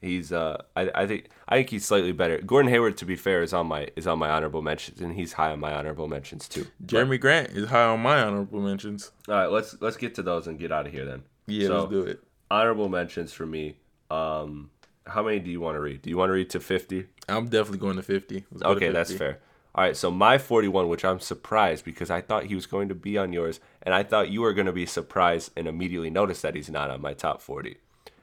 [0.00, 2.38] he's uh I, I think I think he's slightly better.
[2.38, 5.34] Gordon Hayward, to be fair, is on my is on my honorable mentions, and he's
[5.34, 6.66] high on my honorable mentions too.
[6.84, 9.12] Jerami Grant is high on my honorable mentions.
[9.28, 11.22] All right, let's let's get to those and get out of here then.
[11.46, 12.22] Yeah, So, let's do it.
[12.50, 13.76] Honorable mentions for me.
[14.10, 14.70] Um,
[15.06, 16.02] how many do you want to read?
[16.02, 17.06] Do you want to read to fifty?
[17.28, 18.44] I'm definitely going to fifty.
[18.50, 19.40] Let's go to Okay, that's fair.
[19.72, 22.94] All right, so my 41, which I'm surprised because I thought he was going to
[22.94, 26.40] be on yours, and I thought you were going to be surprised and immediately notice
[26.40, 27.76] that he's not on my top 40,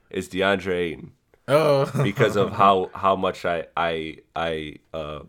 [0.09, 1.13] is DeAndre Ayton
[1.47, 5.21] Oh, because of how how much I I I uh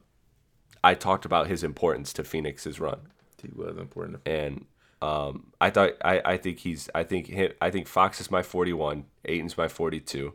[0.83, 3.01] I talked about his importance to Phoenix's run,
[3.43, 4.21] he was important.
[4.27, 4.67] and
[5.01, 8.43] um I thought I I think he's I think hi I think Fox is my
[8.43, 10.35] 41, Ayton's my 42.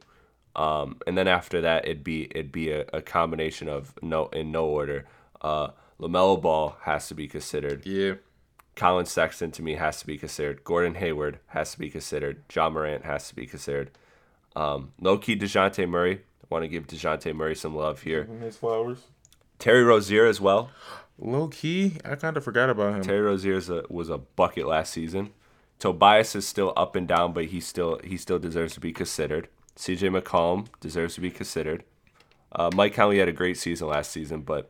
[0.55, 4.51] Um, and then after that, it'd be it'd be a, a combination of no in
[4.51, 5.05] no order.
[5.41, 5.69] Uh,
[5.99, 7.85] Lamelo Ball has to be considered.
[7.85, 8.15] Yeah,
[8.75, 10.63] Collin Sexton to me has to be considered.
[10.63, 12.43] Gordon Hayward has to be considered.
[12.53, 13.91] Ja Morant has to be considered.
[14.55, 16.21] Um, low key Dejounte Murray.
[16.43, 18.25] I want to give Dejounte Murray some love here.
[18.25, 18.99] his flowers.
[19.59, 20.69] Terry Rozier as well.
[21.17, 23.03] Low key, I kind of forgot about him.
[23.03, 25.31] Terry Rozier is a, was a bucket last season.
[25.79, 29.47] Tobias is still up and down, but he still he still deserves to be considered.
[29.75, 31.83] CJ McCollum deserves to be considered.
[32.51, 34.69] Uh, Mike Conley had a great season last season, but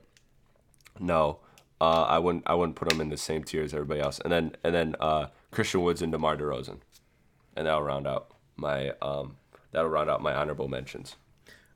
[1.00, 1.40] no,
[1.80, 4.20] uh, I wouldn't I wouldn't put him in the same tier as everybody else.
[4.20, 6.80] And then and then uh, Christian Woods and DeMar DeRozan,
[7.56, 9.38] and that'll round out my um
[9.74, 11.18] that'll round out my honorable mentions.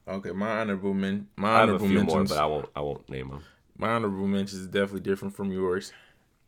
[0.08, 2.80] Okay, my honorable men, my honorable I have a few more, but I won't I
[2.82, 3.44] won't name them.
[3.78, 5.92] my honorable mentions is definitely different from yours.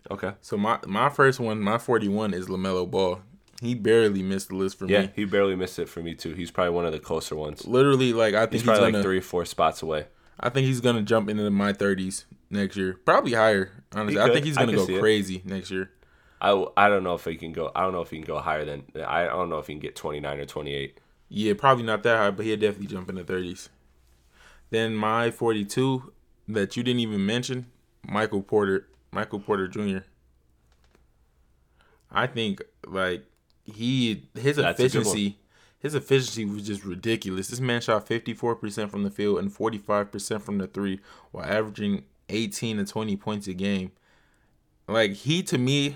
[0.10, 0.32] Okay.
[0.40, 3.20] So my my first one, my forty one is Lamelo Ball.
[3.62, 5.12] He barely missed the list for Yeah, me.
[5.14, 6.34] he barely missed it for me too.
[6.34, 7.68] He's probably one of the closer ones.
[7.68, 8.98] Literally, like I think He's he's, probably gonna.
[9.00, 10.06] like three or four spots away.
[10.40, 13.84] I think he's gonna jump into my thirties next year, probably higher.
[13.94, 15.00] Honestly, I think he's gonna go see it.
[15.02, 15.92] crazy next year.
[16.42, 17.70] I, I don't know if he can go.
[17.76, 18.84] I don't know if he can go higher than.
[19.06, 20.98] I don't know if he can get 29 or 28.
[21.30, 23.70] Yeah, probably not that high, but he'll definitely jump in the thirties.
[24.72, 26.12] Then my forty two
[26.48, 27.68] that you didn't even mention,
[28.08, 30.00] Michael Porter, Michael Porter Jr.
[32.12, 33.26] I think like
[33.64, 35.02] he his That's a good one.
[35.02, 35.40] efficiency
[35.80, 37.48] his efficiency was just ridiculous.
[37.48, 41.00] This man shot 54% from the field and 45% from the 3
[41.32, 43.92] while averaging 18 to 20 points a game.
[44.88, 45.96] Like he to me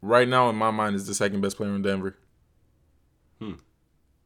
[0.00, 2.16] right now in my mind is the second best player in Denver.
[3.38, 3.52] Hmm.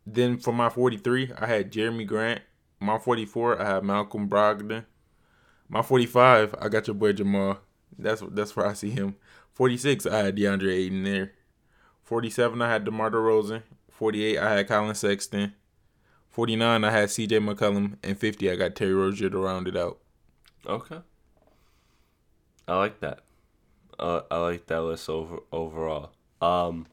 [0.07, 2.43] Then for my 43, I had Jerami Grant.
[2.79, 4.85] My 44, I had Malcolm Brogdon.
[5.69, 7.59] My 45, I got your boy Jamal.
[7.99, 9.17] That's that's where I see him.
[9.53, 11.33] 46, I had DeAndre Ayton there.
[12.05, 13.63] 47, I had DeMar DeRozan.
[13.91, 15.55] 48, I had Collin Sexton.
[16.31, 17.97] 49, I had CJ McCollum.
[18.03, 19.99] And 50, I got Terry Rozier to round it out.
[20.67, 20.99] Okay.
[22.69, 23.21] I like that.
[23.99, 26.13] Uh, I like that list over overall.
[26.43, 26.87] Um,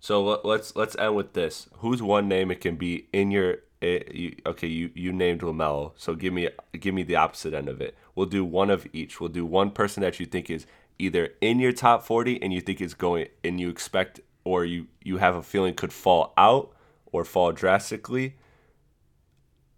[0.00, 1.68] so let, let's let's end with this.
[1.78, 3.58] Who's one name it can be in your?
[3.82, 5.92] It, you, okay, you you named Lamelo.
[5.96, 7.94] So give me give me the opposite end of it.
[8.14, 9.20] We'll do one of each.
[9.20, 10.66] We'll do one person that you think is
[10.98, 14.86] either in your top forty and you think is going and you expect or you
[15.04, 16.72] you have a feeling could fall out
[17.12, 18.36] or fall drastically,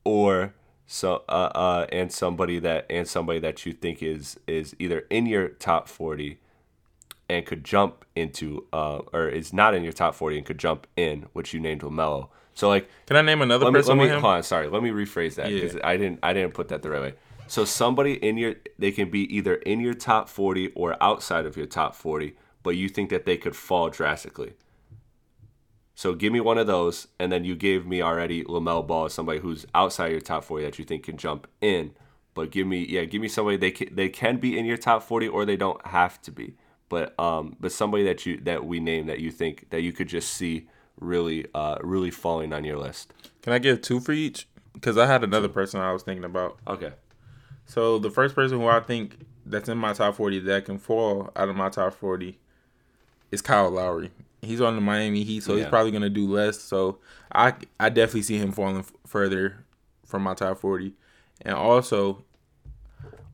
[0.04, 0.54] or
[0.86, 5.26] so uh, uh and somebody that and somebody that you think is is either in
[5.26, 6.38] your top 40
[7.32, 10.86] and could jump into uh or is not in your top 40 and could jump
[10.96, 12.28] in which you named Lamelo.
[12.54, 14.68] So like Can I name another let me, person let me hold on, sorry.
[14.68, 15.60] Let me rephrase that Yeah.
[15.62, 17.14] because I didn't I didn't put that the right way.
[17.46, 21.56] So somebody in your they can be either in your top 40 or outside of
[21.56, 24.52] your top 40, but you think that they could fall drastically.
[25.94, 29.40] So give me one of those, and then you gave me already Lamel Ball, somebody
[29.40, 31.92] who's outside your top 40 that you think can jump in.
[32.34, 35.02] But give me yeah, give me somebody they can, they can be in your top
[35.02, 36.54] 40 or they don't have to be.
[36.92, 40.08] But um but somebody that you that we name that you think that you could
[40.08, 40.68] just see
[41.00, 43.14] really uh really falling on your list.
[43.40, 44.46] Can I give two for each?
[44.74, 46.58] Because I had another person I was thinking about.
[46.66, 46.92] Okay.
[47.64, 49.16] So the first person who I think
[49.46, 52.38] that's in my top 40 that can fall out of my top 40
[53.30, 54.10] is Kyle Lowry.
[54.42, 56.60] He's on the Miami Heat, so he's probably gonna do less.
[56.60, 56.98] So
[57.34, 59.64] I I definitely see him falling f- further
[60.04, 60.92] from my top 40,
[61.40, 62.22] and also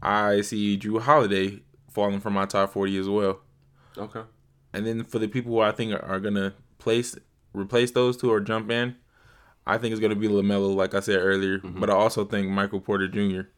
[0.01, 3.41] I see Jrue Holiday falling from my top 40 as well.
[3.99, 4.23] Okay.
[4.73, 7.17] And then for the people who I think are, are gonna place
[7.53, 8.97] replace those two or jump in,
[9.67, 11.59] I think it's gonna be Lamelo, like I said earlier.
[11.59, 13.49] But I also think Michael Porter Jr.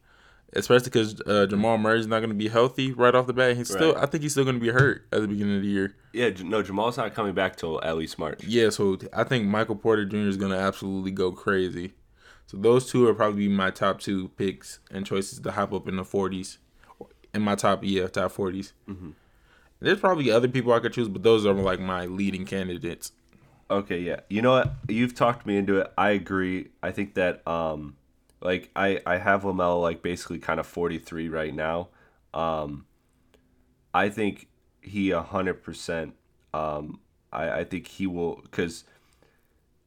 [0.53, 3.57] Especially because uh, Jamal Murray's not gonna be healthy right off the bat.
[3.57, 5.95] He's still, I think he's still gonna be hurt at the beginning of the year.
[6.13, 8.43] Yeah, no, Jamal's not coming back till at least March.
[8.45, 10.17] Yeah, so I think Michael Porter Jr.
[10.17, 11.93] is gonna absolutely go crazy.
[12.47, 15.95] So those two are probably my top two picks and choices to hop up in
[15.95, 16.59] the forties,
[17.33, 18.73] in my top yeah top 40s
[19.81, 23.13] There's probably other people I could choose, but those are like my leading candidates.
[23.71, 24.21] Okay, yeah.
[24.29, 24.73] You know what?
[24.89, 25.93] You've talked me into it.
[25.97, 26.69] I agree.
[26.83, 27.97] I think that um
[28.41, 31.89] like I I have Lamelo like basically kind of 43 right now.
[32.35, 32.87] Um
[33.95, 34.49] I think
[34.81, 36.13] he 100%
[36.53, 37.01] um
[37.33, 38.85] I I think he will cuz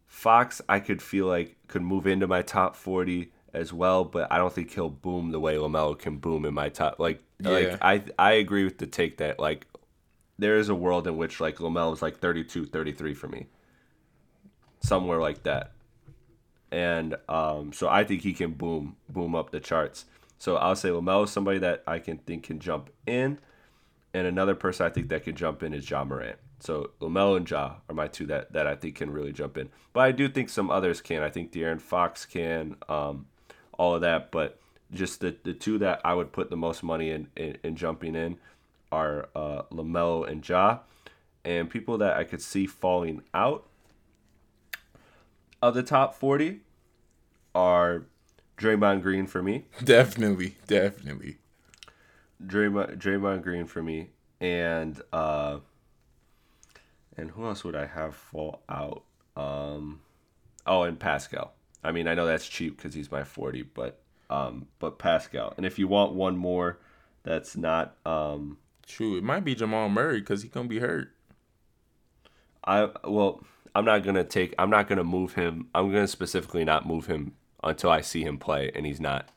[0.08, 4.38] Fox I could feel like could move into my top 40 as well, but I
[4.38, 7.00] don't think he'll boom the way Lamelo can boom in my top.
[7.00, 7.50] Like, Yeah.
[7.52, 9.66] like I I agree with the take that like
[10.38, 13.48] there is a world in which like Lamelo is like 32, 33 for me,
[14.82, 15.72] somewhere like that,
[16.72, 20.06] and um, so I think he can boom boom up the charts.
[20.40, 23.40] So I'll say Lamelo is somebody that I can think can jump in,
[24.14, 26.38] and another person I think that can jump in is Ja Morant.
[26.64, 29.70] So Lamelo and Ja are my two that, that I think can really jump in.
[29.92, 31.22] But I do think some others can.
[31.22, 33.26] I think De'Aaron Fox can, um,
[33.74, 34.32] all of that.
[34.32, 34.60] But
[34.94, 38.16] just the, the two that I would put the most money in, in, in jumping
[38.16, 38.38] in
[38.94, 40.80] are uh, Lamelo and Ja.
[41.44, 43.66] And people that I could see falling out
[45.62, 46.62] of the top 40
[47.56, 48.06] are
[48.58, 49.66] Draymond Green for me.
[49.84, 51.38] Definitely, definitely.
[52.46, 54.10] Draymond Draymond Green for me,
[54.41, 55.60] and uh,
[57.16, 59.04] and who else would I have fall out?
[59.38, 60.02] Um,
[60.68, 61.54] oh, and Pascal.
[61.84, 65.54] I mean, I know that's cheap because he's my forty, but um, but Pascal.
[65.56, 66.80] And if you want one more,
[67.24, 69.18] that's not um, True.
[69.18, 71.12] It might be Jamal Murray because he gonna be hurt.
[72.66, 73.44] I well,
[73.76, 74.54] I'm not gonna take.
[74.58, 75.68] I'm not gonna move him.
[75.74, 79.30] I'm gonna specifically not move him until I see him play, and he's not.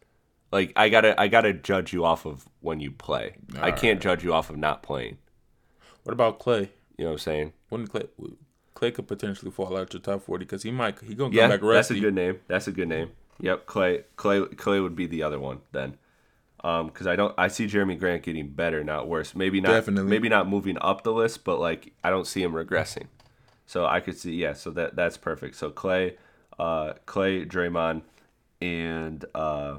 [0.53, 3.37] Like I gotta, I gotta judge you off of when you play.
[3.61, 5.19] I can't judge you off of not playing.
[6.05, 6.69] What about Klay?
[6.97, 7.53] You know what I'm saying?
[7.69, 8.09] When Klay,
[8.75, 11.49] Klay could potentially fall out your top forty because he might he gonna come Yeah,
[11.49, 12.41] back that's a good name.
[12.47, 13.11] That's a good name.
[13.41, 14.05] Yep, Klay.
[14.17, 14.55] Klay.
[14.55, 15.97] Klay would be the other one then.
[16.67, 17.33] Um, because I don't.
[17.39, 19.37] I see Jerami Grant getting better, not worse.
[19.37, 19.69] Maybe not.
[19.69, 20.11] Definitely.
[20.11, 23.07] Maybe not moving up the list, but like I don't see him regressing.
[23.67, 24.35] So I could see.
[24.35, 24.53] Yeah.
[24.55, 25.55] So that that's perfect.
[25.55, 26.17] So Klay,
[26.59, 28.03] uh, Klay, Draymond,
[28.61, 29.77] and uh,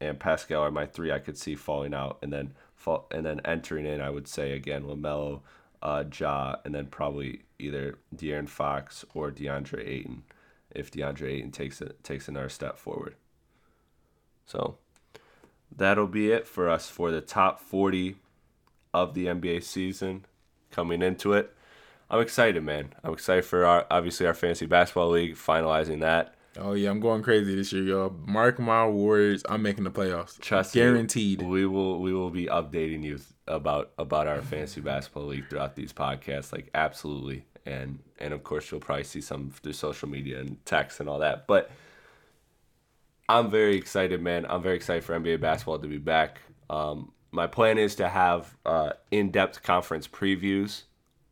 [0.00, 1.10] and Pascal are my three.
[1.10, 4.00] I could see falling out, and then fall, and then entering in.
[4.00, 5.40] I would say again LaMelo,
[5.82, 10.22] uh, Ja, and then probably either De'Aaron Fox or DeAndre Ayton
[10.70, 13.16] if DeAndre Ayton takes it takes another step forward.
[14.46, 14.78] So
[15.74, 18.16] that'll be it for us for the top 40
[18.94, 20.24] of the NBA season
[20.70, 21.54] coming into it.
[22.10, 22.94] I'm excited, man.
[23.04, 26.34] I'm excited for our obviously our fantasy basketball league finalizing that.
[26.56, 28.14] Oh yeah, I'm going crazy this year, y'all.
[28.26, 30.40] Mark my words, I'm making the playoffs.
[30.40, 31.42] Trust me, guaranteed.
[31.42, 35.92] we will we will be updating you about about our fantasy basketball league throughout these
[35.92, 37.44] podcasts, like absolutely.
[37.66, 41.18] And and of course you'll probably see some through social media and text and all
[41.18, 41.46] that.
[41.46, 41.70] But
[43.28, 44.46] I'm very excited, man.
[44.48, 46.40] I'm very excited for NBA basketball to be back.
[46.70, 50.84] Um, my plan is to have uh, in-depth conference previews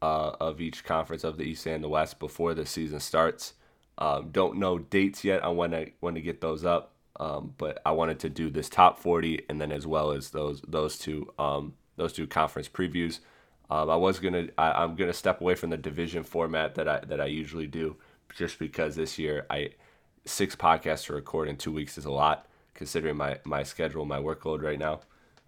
[0.02, 3.54] uh, of each conference of the East and the West before the season starts.
[3.96, 7.80] Um, don't know dates yet on when I when to get those up, um, but
[7.86, 11.32] I wanted to do this top 40 and then as well as those those two
[11.38, 13.20] um, those two conference previews.
[13.70, 17.00] Um, I was gonna I, I'm gonna step away from the division format that I
[17.06, 17.96] that I usually do
[18.34, 19.70] just because this year I
[20.26, 24.18] six podcasts to record in two weeks is a lot considering my my schedule my
[24.18, 25.00] workload right now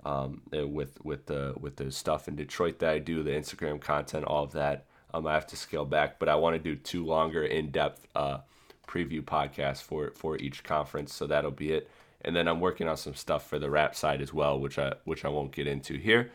[0.04, 3.80] um, uh, with with the with the stuff in Detroit that I do, the Instagram
[3.80, 4.86] content, all of that.
[5.12, 8.06] Um, I have to scale back, but I want to do two longer, in depth
[8.14, 8.38] uh,
[8.86, 11.12] preview podcasts for for each conference.
[11.14, 11.90] So that'll be it.
[12.22, 14.94] And then I'm working on some stuff for the rap side as well, which I
[15.04, 16.30] which I won't get into here.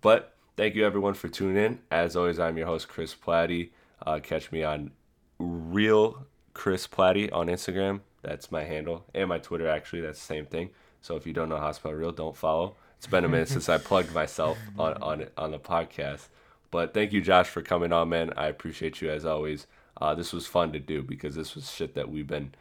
[0.00, 1.80] But thank you everyone for tuning in.
[1.90, 3.70] As always, I'm your host Chris Platte.
[4.04, 4.90] Uh, catch me on
[5.38, 8.00] real Chris Platte on Instagram.
[8.22, 9.68] That's my handle and my Twitter.
[9.68, 10.70] Actually, that's the same thing.
[11.02, 12.76] So if you don't know spell real, don't follow.
[12.96, 16.28] It's been a minute since I plugged myself on on on the podcast.
[16.70, 18.32] But thank you, Josh, for coming on, man.
[18.36, 19.66] I appreciate you as always.
[20.00, 22.52] Uh, this was fun to do because this was shit that we've been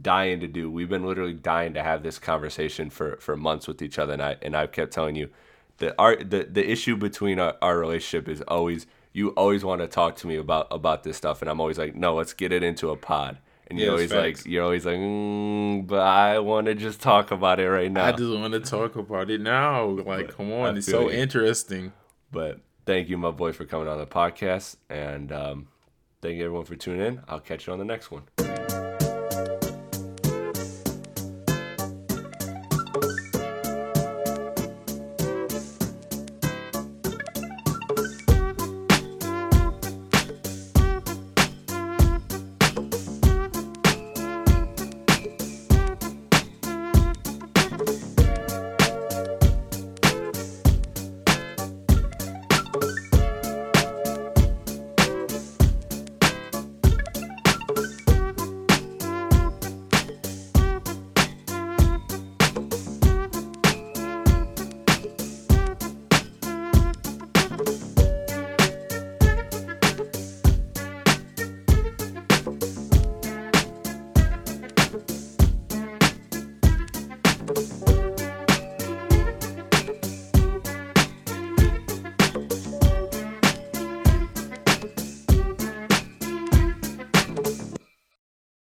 [0.00, 0.70] dying to do.
[0.70, 4.22] We've been literally dying to have this conversation for, for months with each other, and
[4.22, 5.30] I and I've kept telling you
[5.78, 9.88] the art the, the issue between our, our relationship is always you always want to
[9.88, 12.62] talk to me about about this stuff, and I'm always like, no, let's get it
[12.62, 13.38] into a pod.
[13.68, 14.44] And you're always facts.
[14.44, 18.06] like, you're always like, mm, but I want to just talk about it right now.
[18.06, 19.84] I just want to talk about it now.
[19.84, 21.16] Like, come on, it's so you.
[21.16, 21.92] interesting.
[22.32, 25.68] But thank you, my boy, for coming on the podcast, and um,
[26.20, 27.20] thank you everyone for tuning in.
[27.28, 28.24] I'll catch you on the next one.